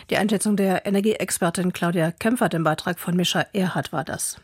Die 0.09 0.17
Einschätzung 0.17 0.55
der 0.55 0.85
Energieexpertin 0.85 1.73
Claudia 1.73 2.11
Kämpfer, 2.11 2.47
dem 2.47 2.63
Beitrag 2.63 2.97
von 2.99 3.15
Mischa 3.15 3.45
Erhardt 3.51 3.91
war 3.91 4.03
das. 4.03 4.39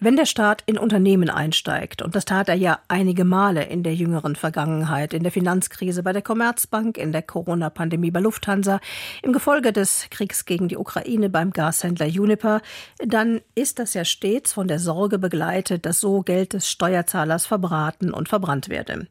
Wenn 0.00 0.16
der 0.16 0.26
Staat 0.26 0.62
in 0.66 0.78
Unternehmen 0.78 1.28
einsteigt, 1.28 2.00
und 2.00 2.16
das 2.16 2.24
tat 2.24 2.48
er 2.48 2.54
ja 2.54 2.78
einige 2.88 3.24
Male 3.24 3.64
in 3.64 3.82
der 3.82 3.94
jüngeren 3.94 4.36
Vergangenheit, 4.36 5.12
in 5.12 5.22
der 5.22 5.32
Finanzkrise 5.32 6.02
bei 6.02 6.12
der 6.12 6.22
Commerzbank, 6.22 6.96
in 6.96 7.12
der 7.12 7.22
Corona-Pandemie 7.22 8.10
bei 8.10 8.20
Lufthansa, 8.20 8.80
im 9.22 9.32
Gefolge 9.32 9.72
des 9.72 10.06
Kriegs 10.10 10.46
gegen 10.46 10.68
die 10.68 10.78
Ukraine 10.78 11.28
beim 11.28 11.52
Gashändler 11.52 12.06
Juniper, 12.06 12.62
dann 13.04 13.42
ist 13.54 13.78
das 13.78 13.94
ja 13.94 14.04
stets 14.04 14.54
von 14.54 14.68
der 14.68 14.78
Sorge 14.78 15.18
begleitet, 15.18 15.84
dass 15.84 16.00
so 16.00 16.22
Geld 16.22 16.54
des 16.54 16.70
Steuerzahlers 16.70 17.44
verbraten 17.44 18.12
und 18.12 18.28
verbrannt 18.30 18.70
werde. 18.70 19.06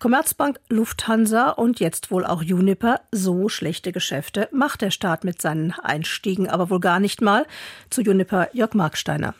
Commerzbank, 0.00 0.58
Lufthansa 0.70 1.50
und 1.50 1.80
jetzt 1.80 2.10
wohl 2.10 2.24
auch 2.24 2.42
Juniper, 2.42 3.00
so 3.12 3.50
schlechte 3.50 3.92
Geschäfte 3.92 4.48
macht 4.52 4.80
der 4.80 4.90
Staat 4.90 5.01
Staat 5.02 5.24
mit 5.24 5.42
seinen 5.42 5.72
Einstiegen, 5.72 6.48
aber 6.48 6.70
wohl 6.70 6.78
gar 6.78 7.00
nicht 7.00 7.22
mal. 7.22 7.44
Zu 7.90 8.02
Juniper 8.02 8.54
Jörg 8.54 8.74
Marksteiner. 8.74 9.34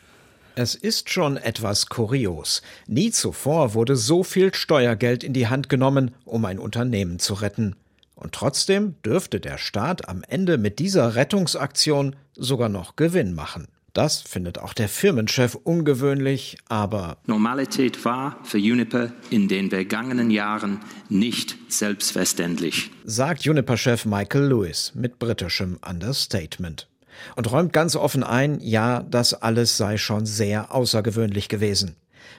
Es 0.56 0.74
ist 0.74 1.08
schon 1.08 1.36
etwas 1.36 1.86
kurios. 1.86 2.62
Nie 2.88 3.12
zuvor 3.12 3.74
wurde 3.74 3.94
so 3.94 4.24
viel 4.24 4.52
Steuergeld 4.52 5.22
in 5.22 5.34
die 5.34 5.46
Hand 5.46 5.68
genommen, 5.68 6.16
um 6.24 6.44
ein 6.46 6.58
Unternehmen 6.58 7.20
zu 7.20 7.34
retten. 7.34 7.76
Und 8.16 8.32
trotzdem 8.32 8.96
dürfte 9.04 9.38
der 9.38 9.56
Staat 9.56 10.08
am 10.08 10.24
Ende 10.26 10.58
mit 10.58 10.80
dieser 10.80 11.14
Rettungsaktion 11.14 12.16
sogar 12.34 12.68
noch 12.68 12.96
Gewinn 12.96 13.32
machen. 13.32 13.68
Das 13.92 14.22
findet 14.22 14.58
auch 14.58 14.72
der 14.72 14.88
Firmenchef 14.88 15.54
ungewöhnlich, 15.54 16.56
aber 16.66 17.18
Normalität 17.26 18.06
war 18.06 18.38
für 18.42 18.56
Juniper 18.56 19.12
in 19.28 19.48
den 19.48 19.68
vergangenen 19.68 20.30
Jahren 20.30 20.80
nicht 21.10 21.56
selbstverständlich, 21.68 22.90
sagt 23.04 23.42
Juniper-Chef 23.42 24.06
Michael 24.06 24.46
Lewis 24.46 24.92
mit 24.94 25.18
britischem 25.18 25.78
Understatement 25.86 26.88
und 27.36 27.52
räumt 27.52 27.74
ganz 27.74 27.94
offen 27.94 28.22
ein, 28.22 28.60
ja, 28.60 29.02
das 29.02 29.34
alles 29.34 29.76
sei 29.76 29.98
schon 29.98 30.24
sehr 30.24 30.74
außergewöhnlich 30.74 31.48
gewesen. 31.48 31.96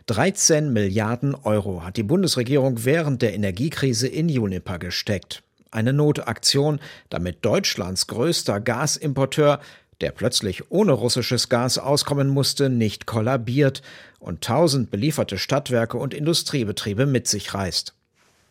13 0.08 0.74
Milliarden 0.74 1.36
Euro 1.36 1.84
hat 1.84 1.98
die 1.98 2.04
Bundesregierung 2.04 2.84
während 2.84 3.22
der 3.22 3.36
Energiekrise 3.36 4.08
in 4.08 4.28
Juniper 4.28 4.80
gesteckt. 4.80 5.44
Eine 5.72 5.94
Notaktion, 5.94 6.80
damit 7.10 7.46
Deutschlands 7.46 8.08
größter 8.08 8.60
Gasimporteur 8.60 9.60
der 10.04 10.12
plötzlich 10.12 10.70
ohne 10.70 10.92
russisches 10.92 11.48
Gas 11.48 11.78
auskommen 11.78 12.28
musste, 12.28 12.70
nicht 12.70 13.06
kollabiert 13.06 13.82
und 14.20 14.42
tausend 14.42 14.92
belieferte 14.92 15.38
Stadtwerke 15.38 15.98
und 15.98 16.14
Industriebetriebe 16.14 17.06
mit 17.06 17.26
sich 17.26 17.54
reißt. 17.54 17.94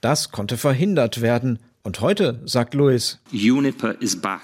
Das 0.01 0.33
konnte 0.33 0.57
verhindert 0.57 1.21
werden. 1.21 1.59
Und 1.83 2.01
heute, 2.01 2.41
sagt 2.47 2.73
Louis, 2.73 3.19
Juniper 3.33 4.01
is 4.01 4.19
back. 4.19 4.41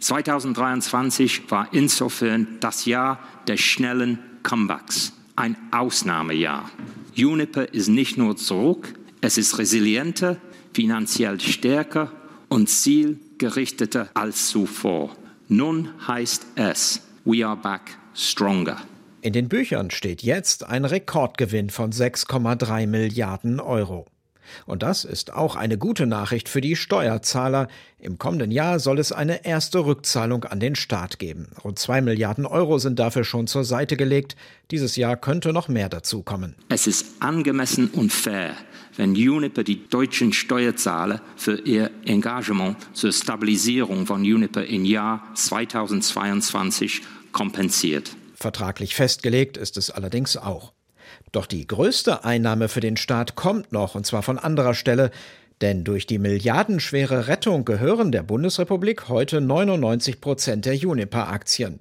2023 0.00 1.48
war 1.48 1.68
insofern 1.70 2.58
das 2.58 2.86
Jahr 2.86 3.20
des 3.46 3.60
schnellen 3.60 4.18
Comebacks. 4.42 5.12
Ein 5.36 5.56
Ausnahmejahr. 5.70 6.68
Juniper 7.14 7.72
ist 7.72 7.86
nicht 7.86 8.18
nur 8.18 8.36
zurück, 8.36 8.94
es 9.20 9.38
ist 9.38 9.58
resilienter, 9.58 10.38
finanziell 10.72 11.38
stärker 11.38 12.10
und 12.48 12.68
zielgerichteter 12.68 14.08
als 14.14 14.48
zuvor. 14.48 15.14
Nun 15.50 15.88
heißt 16.06 16.46
es, 16.56 17.00
we 17.24 17.46
are 17.46 17.56
back 17.56 17.96
stronger. 18.14 18.76
In 19.22 19.32
den 19.32 19.48
Büchern 19.48 19.90
steht 19.90 20.22
jetzt 20.22 20.66
ein 20.66 20.84
Rekordgewinn 20.84 21.70
von 21.70 21.90
6,3 21.90 22.86
Milliarden 22.86 23.58
Euro. 23.58 24.04
Und 24.66 24.82
das 24.82 25.04
ist 25.04 25.32
auch 25.32 25.56
eine 25.56 25.78
gute 25.78 26.06
Nachricht 26.06 26.48
für 26.48 26.60
die 26.60 26.76
Steuerzahler. 26.76 27.68
Im 27.98 28.18
kommenden 28.18 28.50
Jahr 28.50 28.78
soll 28.78 28.98
es 28.98 29.12
eine 29.12 29.44
erste 29.44 29.84
Rückzahlung 29.84 30.44
an 30.44 30.60
den 30.60 30.76
Staat 30.76 31.18
geben. 31.18 31.48
Rund 31.64 31.78
zwei 31.78 32.00
Milliarden 32.00 32.46
Euro 32.46 32.78
sind 32.78 32.98
dafür 32.98 33.24
schon 33.24 33.46
zur 33.46 33.64
Seite 33.64 33.96
gelegt. 33.96 34.36
Dieses 34.70 34.96
Jahr 34.96 35.16
könnte 35.16 35.52
noch 35.52 35.68
mehr 35.68 35.88
dazukommen. 35.88 36.54
Es 36.68 36.86
ist 36.86 37.06
angemessen 37.20 37.88
und 37.90 38.12
fair, 38.12 38.54
wenn 38.96 39.10
Uniper 39.10 39.64
die 39.64 39.88
deutschen 39.88 40.32
Steuerzahler 40.32 41.20
für 41.36 41.58
ihr 41.60 41.90
Engagement 42.04 42.76
zur 42.92 43.12
Stabilisierung 43.12 44.06
von 44.06 44.20
Uniper 44.20 44.64
im 44.64 44.84
Jahr 44.84 45.22
2022 45.34 47.02
kompensiert. 47.32 48.10
Vertraglich 48.34 48.94
festgelegt 48.94 49.56
ist 49.56 49.76
es 49.76 49.90
allerdings 49.90 50.36
auch. 50.36 50.72
Doch 51.32 51.46
die 51.46 51.66
größte 51.66 52.24
Einnahme 52.24 52.68
für 52.68 52.80
den 52.80 52.96
Staat 52.96 53.34
kommt 53.34 53.72
noch, 53.72 53.94
und 53.94 54.06
zwar 54.06 54.22
von 54.22 54.38
anderer 54.38 54.74
Stelle, 54.74 55.10
denn 55.60 55.84
durch 55.84 56.06
die 56.06 56.18
milliardenschwere 56.18 57.26
Rettung 57.26 57.64
gehören 57.64 58.12
der 58.12 58.22
Bundesrepublik 58.22 59.08
heute 59.08 59.40
99 59.40 60.20
Prozent 60.20 60.64
der 60.66 60.76
Juniper-Aktien. 60.76 61.80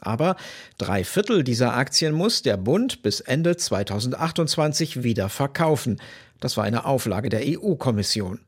Aber 0.00 0.36
drei 0.78 1.04
Viertel 1.04 1.44
dieser 1.44 1.74
Aktien 1.74 2.14
muss 2.14 2.42
der 2.42 2.56
Bund 2.56 3.02
bis 3.02 3.20
Ende 3.20 3.56
2028 3.56 5.02
wieder 5.02 5.28
verkaufen. 5.28 6.00
Das 6.40 6.56
war 6.56 6.64
eine 6.64 6.86
Auflage 6.86 7.28
der 7.28 7.42
EU-Kommission. 7.44 8.40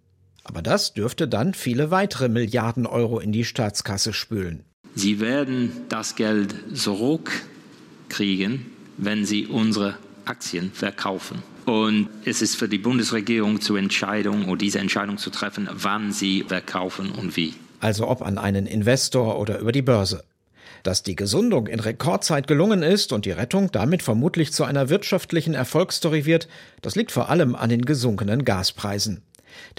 Aber 0.44 0.62
das 0.62 0.94
dürfte 0.94 1.28
dann 1.28 1.52
viele 1.55 1.90
weitere 1.90 2.28
Milliarden 2.28 2.87
Euro 2.87 3.20
in 3.20 3.33
die 3.33 3.44
Staatskasse 3.44 4.12
spülen. 4.14 4.64
Sie 4.94 5.20
werden 5.20 5.72
das 5.88 6.16
Geld 6.16 6.55
zurückkriegen, 6.74 8.66
wenn 8.96 9.24
Sie 9.24 9.46
unsere 9.46 9.96
Aktien 10.24 10.72
verkaufen. 10.72 11.42
Und 11.66 12.08
es 12.24 12.42
ist 12.42 12.56
für 12.56 12.68
die 12.68 12.78
Bundesregierung 12.78 13.61
zur 13.61 13.78
Entscheidung 13.78 14.48
oder 14.48 14.58
diese 14.58 14.78
Entscheidung 14.78 15.18
zu 15.18 15.30
treffen, 15.30 15.68
wann 15.72 16.12
sie 16.12 16.44
verkaufen 16.46 17.12
und 17.12 17.37
wie. 17.37 17.54
Also 17.80 18.08
ob 18.08 18.22
an 18.22 18.38
einen 18.38 18.66
Investor 18.66 19.38
oder 19.38 19.58
über 19.58 19.72
die 19.72 19.82
Börse. 19.82 20.24
Dass 20.82 21.04
die 21.04 21.14
Gesundung 21.14 21.68
in 21.68 21.78
Rekordzeit 21.78 22.48
gelungen 22.48 22.82
ist 22.82 23.12
und 23.12 23.24
die 23.24 23.30
Rettung 23.30 23.70
damit 23.70 24.02
vermutlich 24.02 24.52
zu 24.52 24.64
einer 24.64 24.88
wirtschaftlichen 24.88 25.54
Erfolgsstory 25.54 26.24
wird, 26.24 26.48
das 26.80 26.96
liegt 26.96 27.12
vor 27.12 27.28
allem 27.28 27.54
an 27.54 27.70
den 27.70 27.85
gesunkenen 27.85 28.44
Gaspreisen. 28.44 29.22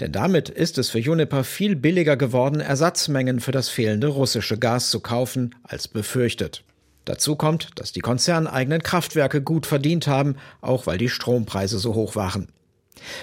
Denn 0.00 0.12
damit 0.12 0.48
ist 0.48 0.78
es 0.78 0.90
für 0.90 0.98
Juniper 0.98 1.44
viel 1.44 1.76
billiger 1.76 2.16
geworden, 2.16 2.60
Ersatzmengen 2.60 3.40
für 3.40 3.52
das 3.52 3.68
fehlende 3.68 4.06
russische 4.06 4.58
Gas 4.58 4.90
zu 4.90 5.00
kaufen, 5.00 5.54
als 5.62 5.88
befürchtet. 5.88 6.62
Dazu 7.04 7.36
kommt, 7.36 7.68
dass 7.76 7.92
die 7.92 8.00
konzerneigenen 8.00 8.82
Kraftwerke 8.82 9.42
gut 9.42 9.66
verdient 9.66 10.06
haben, 10.06 10.36
auch 10.60 10.86
weil 10.86 10.98
die 10.98 11.08
Strompreise 11.08 11.78
so 11.78 11.94
hoch 11.94 12.16
waren. 12.16 12.48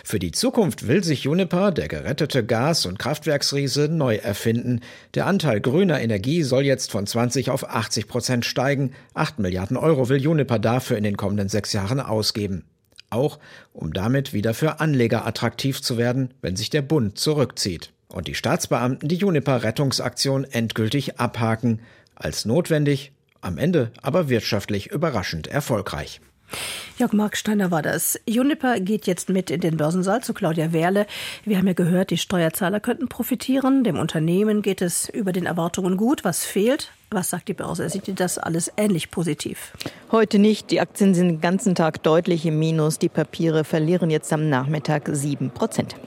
Für 0.03 0.19
die 0.19 0.31
Zukunft 0.31 0.87
will 0.87 1.03
sich 1.03 1.23
Juniper, 1.23 1.71
der 1.71 1.87
gerettete 1.87 2.45
Gas- 2.45 2.85
und 2.85 2.99
Kraftwerksriese, 2.99 3.87
neu 3.87 4.15
erfinden. 4.15 4.81
Der 5.15 5.25
Anteil 5.25 5.61
grüner 5.61 6.01
Energie 6.01 6.43
soll 6.43 6.63
jetzt 6.63 6.91
von 6.91 7.07
20 7.07 7.49
auf 7.49 7.69
80 7.69 8.07
Prozent 8.07 8.45
steigen. 8.45 8.91
8 9.13 9.39
Milliarden 9.39 9.77
Euro 9.77 10.09
will 10.09 10.21
Juniper 10.21 10.59
dafür 10.59 10.97
in 10.97 11.03
den 11.03 11.17
kommenden 11.17 11.49
sechs 11.49 11.73
Jahren 11.73 11.99
ausgeben. 11.99 12.65
Auch 13.09 13.39
um 13.73 13.93
damit 13.93 14.33
wieder 14.33 14.53
für 14.53 14.79
Anleger 14.79 15.25
attraktiv 15.25 15.81
zu 15.81 15.97
werden, 15.97 16.33
wenn 16.41 16.55
sich 16.55 16.69
der 16.69 16.81
Bund 16.81 17.17
zurückzieht. 17.17 17.91
Und 18.07 18.27
die 18.27 18.35
Staatsbeamten 18.35 19.07
die 19.09 19.15
Juniper-Rettungsaktion 19.15 20.43
endgültig 20.43 21.19
abhaken. 21.19 21.79
Als 22.15 22.45
notwendig 22.45 23.13
am 23.41 23.57
Ende 23.57 23.91
aber 24.01 24.29
wirtschaftlich 24.29 24.91
überraschend 24.91 25.47
erfolgreich. 25.47 26.21
Jörg 26.97 27.13
Marksteiner 27.13 27.71
war 27.71 27.81
das. 27.81 28.19
Juniper 28.25 28.79
geht 28.79 29.07
jetzt 29.07 29.29
mit 29.29 29.49
in 29.49 29.61
den 29.61 29.77
Börsensaal 29.77 30.21
zu 30.21 30.33
Claudia 30.33 30.73
Werle. 30.73 31.07
Wir 31.45 31.57
haben 31.57 31.67
ja 31.67 31.73
gehört, 31.73 32.11
die 32.11 32.17
Steuerzahler 32.17 32.79
könnten 32.79 33.07
profitieren. 33.07 33.83
Dem 33.83 33.97
Unternehmen 33.97 34.61
geht 34.61 34.81
es 34.81 35.09
über 35.09 35.31
den 35.31 35.45
Erwartungen 35.45 35.97
gut. 35.97 36.23
Was 36.23 36.45
fehlt? 36.45 36.91
Was 37.13 37.29
sagt 37.29 37.49
die 37.49 37.53
Börse? 37.53 37.89
Sieht 37.89 38.07
die 38.07 38.15
das 38.15 38.37
alles 38.37 38.71
ähnlich 38.77 39.11
positiv? 39.11 39.73
Heute 40.13 40.39
nicht. 40.39 40.71
Die 40.71 40.79
Aktien 40.79 41.13
sind 41.13 41.27
den 41.27 41.41
ganzen 41.41 41.75
Tag 41.75 42.01
deutlich 42.03 42.45
im 42.45 42.57
Minus. 42.57 42.99
Die 42.99 43.09
Papiere 43.09 43.65
verlieren 43.65 44.09
jetzt 44.09 44.31
am 44.31 44.47
Nachmittag 44.47 45.09
7 45.11 45.49
Prozent. 45.49 45.97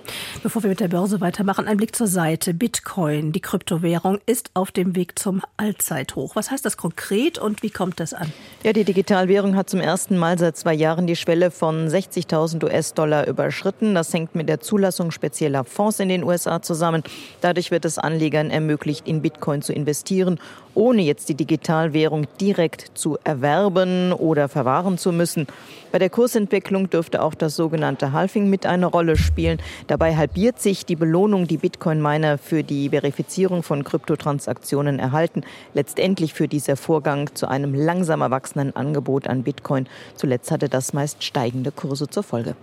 Bevor 0.42 0.62
wir 0.62 0.70
mit 0.70 0.80
der 0.80 0.88
Börse 0.88 1.20
weitermachen, 1.20 1.68
ein 1.68 1.76
Blick 1.76 1.94
zur 1.94 2.06
Seite. 2.06 2.54
Bitcoin, 2.54 3.32
die 3.32 3.40
Kryptowährung, 3.40 4.18
ist 4.24 4.50
auf 4.54 4.72
dem 4.72 4.96
Weg 4.96 5.18
zum 5.18 5.42
Allzeithoch. 5.58 6.36
Was 6.36 6.50
heißt 6.50 6.64
das 6.64 6.78
konkret 6.78 7.38
und 7.38 7.62
wie 7.62 7.70
kommt 7.70 8.00
das 8.00 8.14
an? 8.14 8.32
Ja, 8.62 8.72
die 8.72 8.84
Digitalwährung 8.84 9.56
hat 9.56 9.68
zum 9.68 9.80
ersten 9.80 10.16
Mal 10.16 10.38
seit 10.38 10.56
zwei 10.56 10.72
Jahren 10.72 11.06
die 11.06 11.16
Schwelle 11.16 11.50
von 11.50 11.86
60.000 11.86 12.64
US-Dollar 12.64 13.26
überschritten. 13.26 13.94
Das 13.94 14.14
hängt 14.14 14.34
mit 14.34 14.48
der 14.48 14.60
Zulassung 14.60 15.10
spezieller 15.10 15.64
Fonds 15.64 16.00
in 16.00 16.08
den 16.08 16.24
USA 16.24 16.62
zusammen. 16.62 17.02
Dadurch 17.42 17.70
wird 17.70 17.84
es 17.84 17.98
Anlegern 17.98 18.48
ermöglicht, 18.48 19.06
in 19.06 19.20
Bitcoin 19.20 19.60
zu 19.60 19.74
investieren 19.74 20.40
ohne 20.74 20.93
jetzt 21.02 21.28
die 21.28 21.34
Digitalwährung 21.34 22.26
direkt 22.40 22.90
zu 22.94 23.18
erwerben 23.24 24.12
oder 24.12 24.48
verwahren 24.48 24.98
zu 24.98 25.12
müssen. 25.12 25.46
Bei 25.92 26.00
der 26.00 26.10
Kursentwicklung 26.10 26.90
dürfte 26.90 27.22
auch 27.22 27.34
das 27.34 27.54
sogenannte 27.54 28.10
Halving 28.10 28.50
mit 28.50 28.66
eine 28.66 28.86
Rolle 28.86 29.16
spielen. 29.16 29.58
Dabei 29.86 30.16
halbiert 30.16 30.60
sich 30.60 30.84
die 30.84 30.96
Belohnung, 30.96 31.46
die 31.46 31.58
Bitcoin-Miner 31.58 32.36
für 32.36 32.64
die 32.64 32.88
Verifizierung 32.88 33.62
von 33.62 33.84
Kryptotransaktionen 33.84 34.98
erhalten. 34.98 35.42
Letztendlich 35.72 36.34
führt 36.34 36.50
dieser 36.50 36.76
Vorgang 36.76 37.32
zu 37.34 37.46
einem 37.46 37.74
langsam 37.74 38.20
wachsenden 38.20 38.74
Angebot 38.74 39.28
an 39.28 39.44
Bitcoin. 39.44 39.86
Zuletzt 40.16 40.50
hatte 40.50 40.68
das 40.68 40.94
meist 40.94 41.22
steigende 41.22 41.70
Kurse 41.70 42.08
zur 42.08 42.24
Folge. 42.24 42.56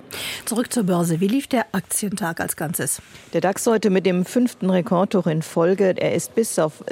Zurück 0.44 0.74
zur 0.74 0.84
Börse. 0.84 1.22
Wie 1.22 1.30
lief 1.30 1.48
der 1.48 1.68
Aktientag 1.72 2.42
als 2.42 2.58
Ganzes? 2.58 3.02
Der 3.32 3.40
DAX 3.40 3.66
heute 3.66 3.90
mit 3.92 4.06
dem 4.06 4.26
fünften 4.26 4.70
Rekordhoch 4.70 5.28
in 5.28 5.42
Folge. 5.42 5.96
Er 5.98 6.14
ist 6.16 6.36
bis 6.36 6.60
auf 6.60 6.84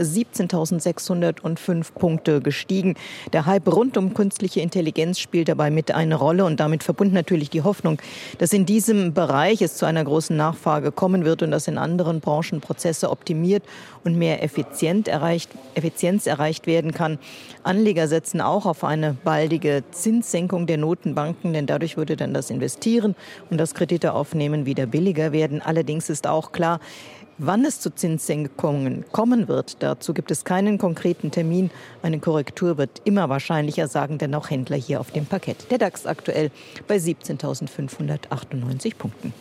17.605 1.29 1.93
Punkte 1.93 2.41
gestiegen. 2.41 2.95
Der 3.33 3.45
Hype 3.45 3.67
rund 3.67 3.97
um 3.97 4.13
künstliche 4.13 4.61
Intelligenz 4.61 5.19
spielt 5.19 5.49
dabei 5.49 5.71
mit 5.71 5.91
eine 5.91 6.15
Rolle. 6.15 6.45
Und 6.45 6.59
damit 6.59 6.83
verbunden 6.83 7.13
natürlich 7.13 7.49
die 7.49 7.61
Hoffnung, 7.61 8.01
dass 8.37 8.53
in 8.53 8.65
diesem 8.65 9.13
Bereich 9.13 9.61
es 9.61 9.75
zu 9.75 9.85
einer 9.85 10.03
großen 10.03 10.35
Nachfrage 10.35 10.91
kommen 10.91 11.25
wird 11.25 11.43
und 11.43 11.51
dass 11.51 11.67
in 11.67 11.77
anderen 11.77 12.19
Branchen 12.19 12.61
Prozesse 12.61 13.09
optimiert 13.09 13.63
und 14.03 14.17
mehr 14.17 14.43
Effizienz 14.43 15.07
erreicht, 15.07 15.49
Effizienz 15.75 16.25
erreicht 16.27 16.67
werden 16.67 16.93
kann. 16.93 17.19
Anleger 17.63 18.07
setzen 18.07 18.41
auch 18.41 18.65
auf 18.65 18.83
eine 18.83 19.15
baldige 19.23 19.83
Zinssenkung 19.91 20.65
der 20.67 20.77
Notenbanken, 20.77 21.53
denn 21.53 21.65
dadurch 21.65 21.97
würde 21.97 22.15
dann 22.15 22.33
das 22.33 22.49
Investieren 22.49 23.15
und 23.49 23.57
das 23.57 23.73
Kredite 23.73 24.13
aufnehmen 24.13 24.65
wieder 24.65 24.85
billiger 24.85 25.31
werden. 25.31 25.61
Allerdings 25.61 26.09
ist 26.09 26.27
auch 26.27 26.51
klar, 26.51 26.79
Wann 27.41 27.63
es 27.63 27.79
zu 27.79 27.95
Zinssenkungen 27.95 29.05
kommen 29.13 29.47
wird, 29.47 29.77
dazu 29.79 30.13
gibt 30.13 30.29
es 30.29 30.43
keinen 30.43 30.77
konkreten 30.77 31.31
Termin. 31.31 31.71
Eine 32.01 32.19
Korrektur 32.19 32.77
wird 32.77 33.01
immer 33.05 33.29
wahrscheinlicher, 33.29 33.87
sagen 33.87 34.17
denn 34.17 34.35
auch 34.35 34.49
Händler 34.49 34.75
hier 34.75 34.99
auf 34.99 35.11
dem 35.11 35.25
Parkett. 35.25 35.71
Der 35.71 35.77
DAX 35.77 36.05
aktuell 36.05 36.51
bei 36.89 36.97
17.598 36.97 38.95
Punkten. 38.97 39.33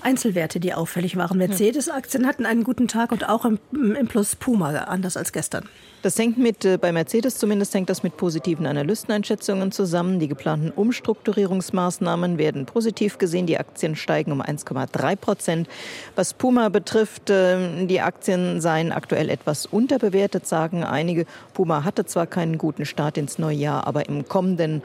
Einzelwerte, 0.00 0.60
die 0.60 0.72
auffällig 0.72 1.16
waren. 1.16 1.36
Mercedes-Aktien 1.36 2.26
hatten 2.26 2.46
einen 2.46 2.64
guten 2.64 2.88
Tag 2.88 3.12
und 3.12 3.28
auch 3.28 3.44
im, 3.44 3.58
im 3.70 4.08
Plus 4.08 4.34
Puma, 4.34 4.70
anders 4.70 5.18
als 5.18 5.30
gestern. 5.34 5.68
Das 6.02 6.18
hängt 6.18 6.36
mit, 6.36 6.64
äh, 6.64 6.78
bei 6.78 6.90
Mercedes 6.90 7.38
zumindest 7.38 7.72
hängt 7.74 7.88
das 7.88 8.02
mit 8.02 8.16
positiven 8.16 8.66
Analysteneinschätzungen 8.66 9.70
zusammen. 9.70 10.18
Die 10.18 10.26
geplanten 10.26 10.72
Umstrukturierungsmaßnahmen 10.72 12.38
werden 12.38 12.66
positiv 12.66 13.18
gesehen. 13.18 13.46
Die 13.46 13.56
Aktien 13.56 13.94
steigen 13.94 14.32
um 14.32 14.42
1,3 14.42 15.14
Prozent. 15.14 15.68
Was 16.16 16.34
Puma 16.34 16.70
betrifft, 16.70 17.30
äh, 17.42 17.86
die 17.86 18.00
Aktien 18.00 18.60
seien 18.60 18.92
aktuell 18.92 19.28
etwas 19.28 19.66
unterbewertet, 19.66 20.46
sagen 20.46 20.84
einige. 20.84 21.26
Puma 21.54 21.84
hatte 21.84 22.04
zwar 22.06 22.26
keinen 22.26 22.58
guten 22.58 22.86
Start 22.86 23.18
ins 23.18 23.38
neue 23.38 23.56
Jahr, 23.56 23.86
aber 23.86 24.08
im 24.08 24.28
kommenden 24.28 24.82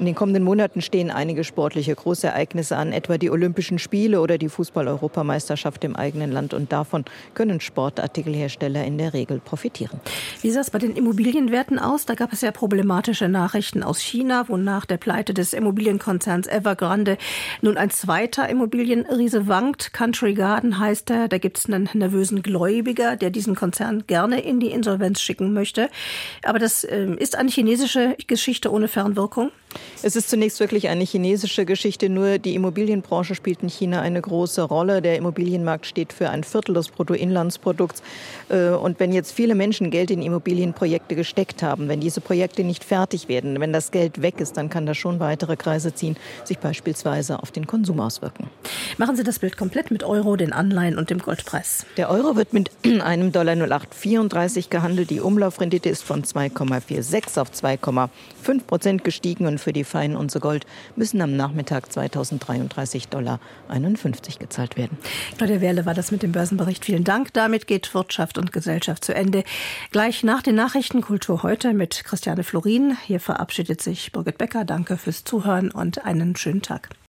in 0.00 0.06
den 0.06 0.14
kommenden 0.14 0.42
Monaten 0.42 0.80
stehen 0.80 1.10
einige 1.10 1.44
sportliche 1.44 1.94
Großereignisse 1.94 2.74
an, 2.74 2.92
etwa 2.92 3.18
die 3.18 3.30
Olympischen 3.30 3.78
Spiele 3.78 4.22
oder 4.22 4.38
die 4.38 4.48
Fußball-Europameisterschaft 4.48 5.84
im 5.84 5.94
eigenen 5.94 6.32
Land. 6.32 6.54
Und 6.54 6.72
davon 6.72 7.04
können 7.34 7.60
Sportartikelhersteller 7.60 8.82
in 8.84 8.96
der 8.96 9.12
Regel 9.12 9.40
profitieren. 9.40 10.00
Wie 10.40 10.50
sah 10.50 10.60
es 10.60 10.70
bei 10.70 10.78
den 10.78 10.96
Immobilienwerten 10.96 11.78
aus? 11.78 12.06
Da 12.06 12.14
gab 12.14 12.32
es 12.32 12.40
ja 12.40 12.50
problematische 12.50 13.28
Nachrichten 13.28 13.82
aus 13.82 14.00
China, 14.00 14.48
wo 14.48 14.56
nach 14.56 14.86
der 14.86 14.96
Pleite 14.96 15.34
des 15.34 15.52
Immobilienkonzerns 15.52 16.46
Evergrande 16.46 17.18
nun 17.60 17.76
ein 17.76 17.90
zweiter 17.90 18.48
Immobilienriese 18.48 19.48
wankt. 19.48 19.92
Country 19.92 20.32
Garden 20.32 20.78
heißt 20.78 21.10
er. 21.10 21.28
Da 21.28 21.36
gibt 21.36 21.58
es 21.58 21.66
einen 21.66 21.90
nervösen 21.92 22.42
Gläubiger, 22.42 23.16
der 23.16 23.28
diesen 23.28 23.54
Konzern 23.54 24.06
gerne 24.06 24.40
in 24.40 24.60
die 24.60 24.70
Insolvenz 24.70 25.20
schicken 25.20 25.52
möchte. 25.52 25.90
Aber 26.42 26.58
das 26.58 26.84
äh, 26.84 27.14
ist 27.18 27.36
eine 27.36 27.50
chinesische 27.50 28.16
Geschichte 28.26 28.72
ohne 28.72 28.88
Fernwirkung. 28.88 29.50
Es 30.02 30.16
ist 30.16 30.30
zunächst 30.30 30.60
wirklich 30.60 30.88
eine 30.88 31.04
chinesische 31.04 31.66
Geschichte. 31.66 32.08
Nur 32.08 32.38
die 32.38 32.54
Immobilienbranche 32.54 33.34
spielt 33.34 33.62
in 33.62 33.68
China 33.68 34.00
eine 34.00 34.20
große 34.20 34.62
Rolle. 34.62 35.02
Der 35.02 35.16
Immobilienmarkt 35.16 35.84
steht 35.84 36.12
für 36.12 36.30
ein 36.30 36.42
Viertel 36.42 36.74
des 36.74 36.88
Bruttoinlandsprodukts. 36.88 38.02
Äh, 38.48 38.70
und 38.70 38.98
wenn 38.98 39.12
jetzt 39.12 39.32
viele 39.32 39.54
Menschen 39.54 39.90
Geld 39.90 40.10
in 40.10 40.22
Immobilienprojekte 40.22 41.14
gesteckt 41.14 41.62
haben, 41.62 41.88
wenn 41.88 42.00
diese 42.00 42.20
Projekte 42.20 42.64
nicht 42.64 42.82
fertig 42.82 43.28
werden, 43.28 43.60
wenn 43.60 43.72
das 43.72 43.90
Geld 43.90 44.22
weg 44.22 44.40
ist, 44.40 44.56
dann 44.56 44.70
kann 44.70 44.86
das 44.86 44.96
schon 44.96 45.20
weitere 45.20 45.56
Kreise 45.56 45.94
ziehen, 45.94 46.16
sich 46.44 46.58
beispielsweise 46.58 47.42
auf 47.42 47.50
den 47.50 47.66
Konsum 47.66 48.00
auswirken. 48.00 48.48
Machen 48.96 49.16
Sie 49.16 49.24
das 49.24 49.38
Bild 49.38 49.56
komplett 49.56 49.90
mit 49.90 50.02
Euro, 50.02 50.36
den 50.36 50.52
Anleihen 50.52 50.96
und 50.96 51.10
dem 51.10 51.18
Goldpreis. 51.18 51.84
Der 51.96 52.10
Euro 52.10 52.36
wird 52.36 52.52
mit 52.54 52.70
einem 53.02 53.32
Dollar 53.32 53.54
0834 53.54 54.70
gehandelt. 54.70 55.10
Die 55.10 55.20
Umlaufrendite 55.20 55.90
ist 55.90 56.02
von 56.02 56.24
2,46 56.24 57.38
auf 57.40 57.50
2,5 57.50 58.62
Prozent 58.66 59.04
gestiegen 59.04 59.46
und 59.46 59.59
für 59.60 59.72
die 59.72 59.84
Fein 59.84 60.16
und 60.16 60.30
so 60.30 60.40
Gold 60.40 60.66
müssen 60.96 61.20
am 61.20 61.36
Nachmittag 61.36 61.92
2033 61.92 63.08
Dollar 63.08 63.40
51 63.68 64.38
gezahlt 64.38 64.76
werden. 64.76 64.98
Claudia 65.36 65.60
Werle 65.60 65.86
war 65.86 65.94
das 65.94 66.10
mit 66.10 66.22
dem 66.22 66.32
Börsenbericht. 66.32 66.84
Vielen 66.84 67.04
Dank. 67.04 67.32
Damit 67.32 67.66
geht 67.66 67.94
Wirtschaft 67.94 68.38
und 68.38 68.52
Gesellschaft 68.52 69.04
zu 69.04 69.14
Ende. 69.14 69.44
Gleich 69.90 70.22
nach 70.22 70.42
den 70.42 70.54
Nachrichten 70.54 71.00
Kultur 71.00 71.42
heute 71.42 71.72
mit 71.72 72.04
Christiane 72.04 72.44
Florin. 72.44 72.96
Hier 73.06 73.20
verabschiedet 73.20 73.80
sich 73.82 74.12
Birgit 74.12 74.38
Becker. 74.38 74.64
Danke 74.64 74.96
fürs 74.96 75.24
Zuhören 75.24 75.70
und 75.70 76.04
einen 76.04 76.36
schönen 76.36 76.62
Tag. 76.62 76.88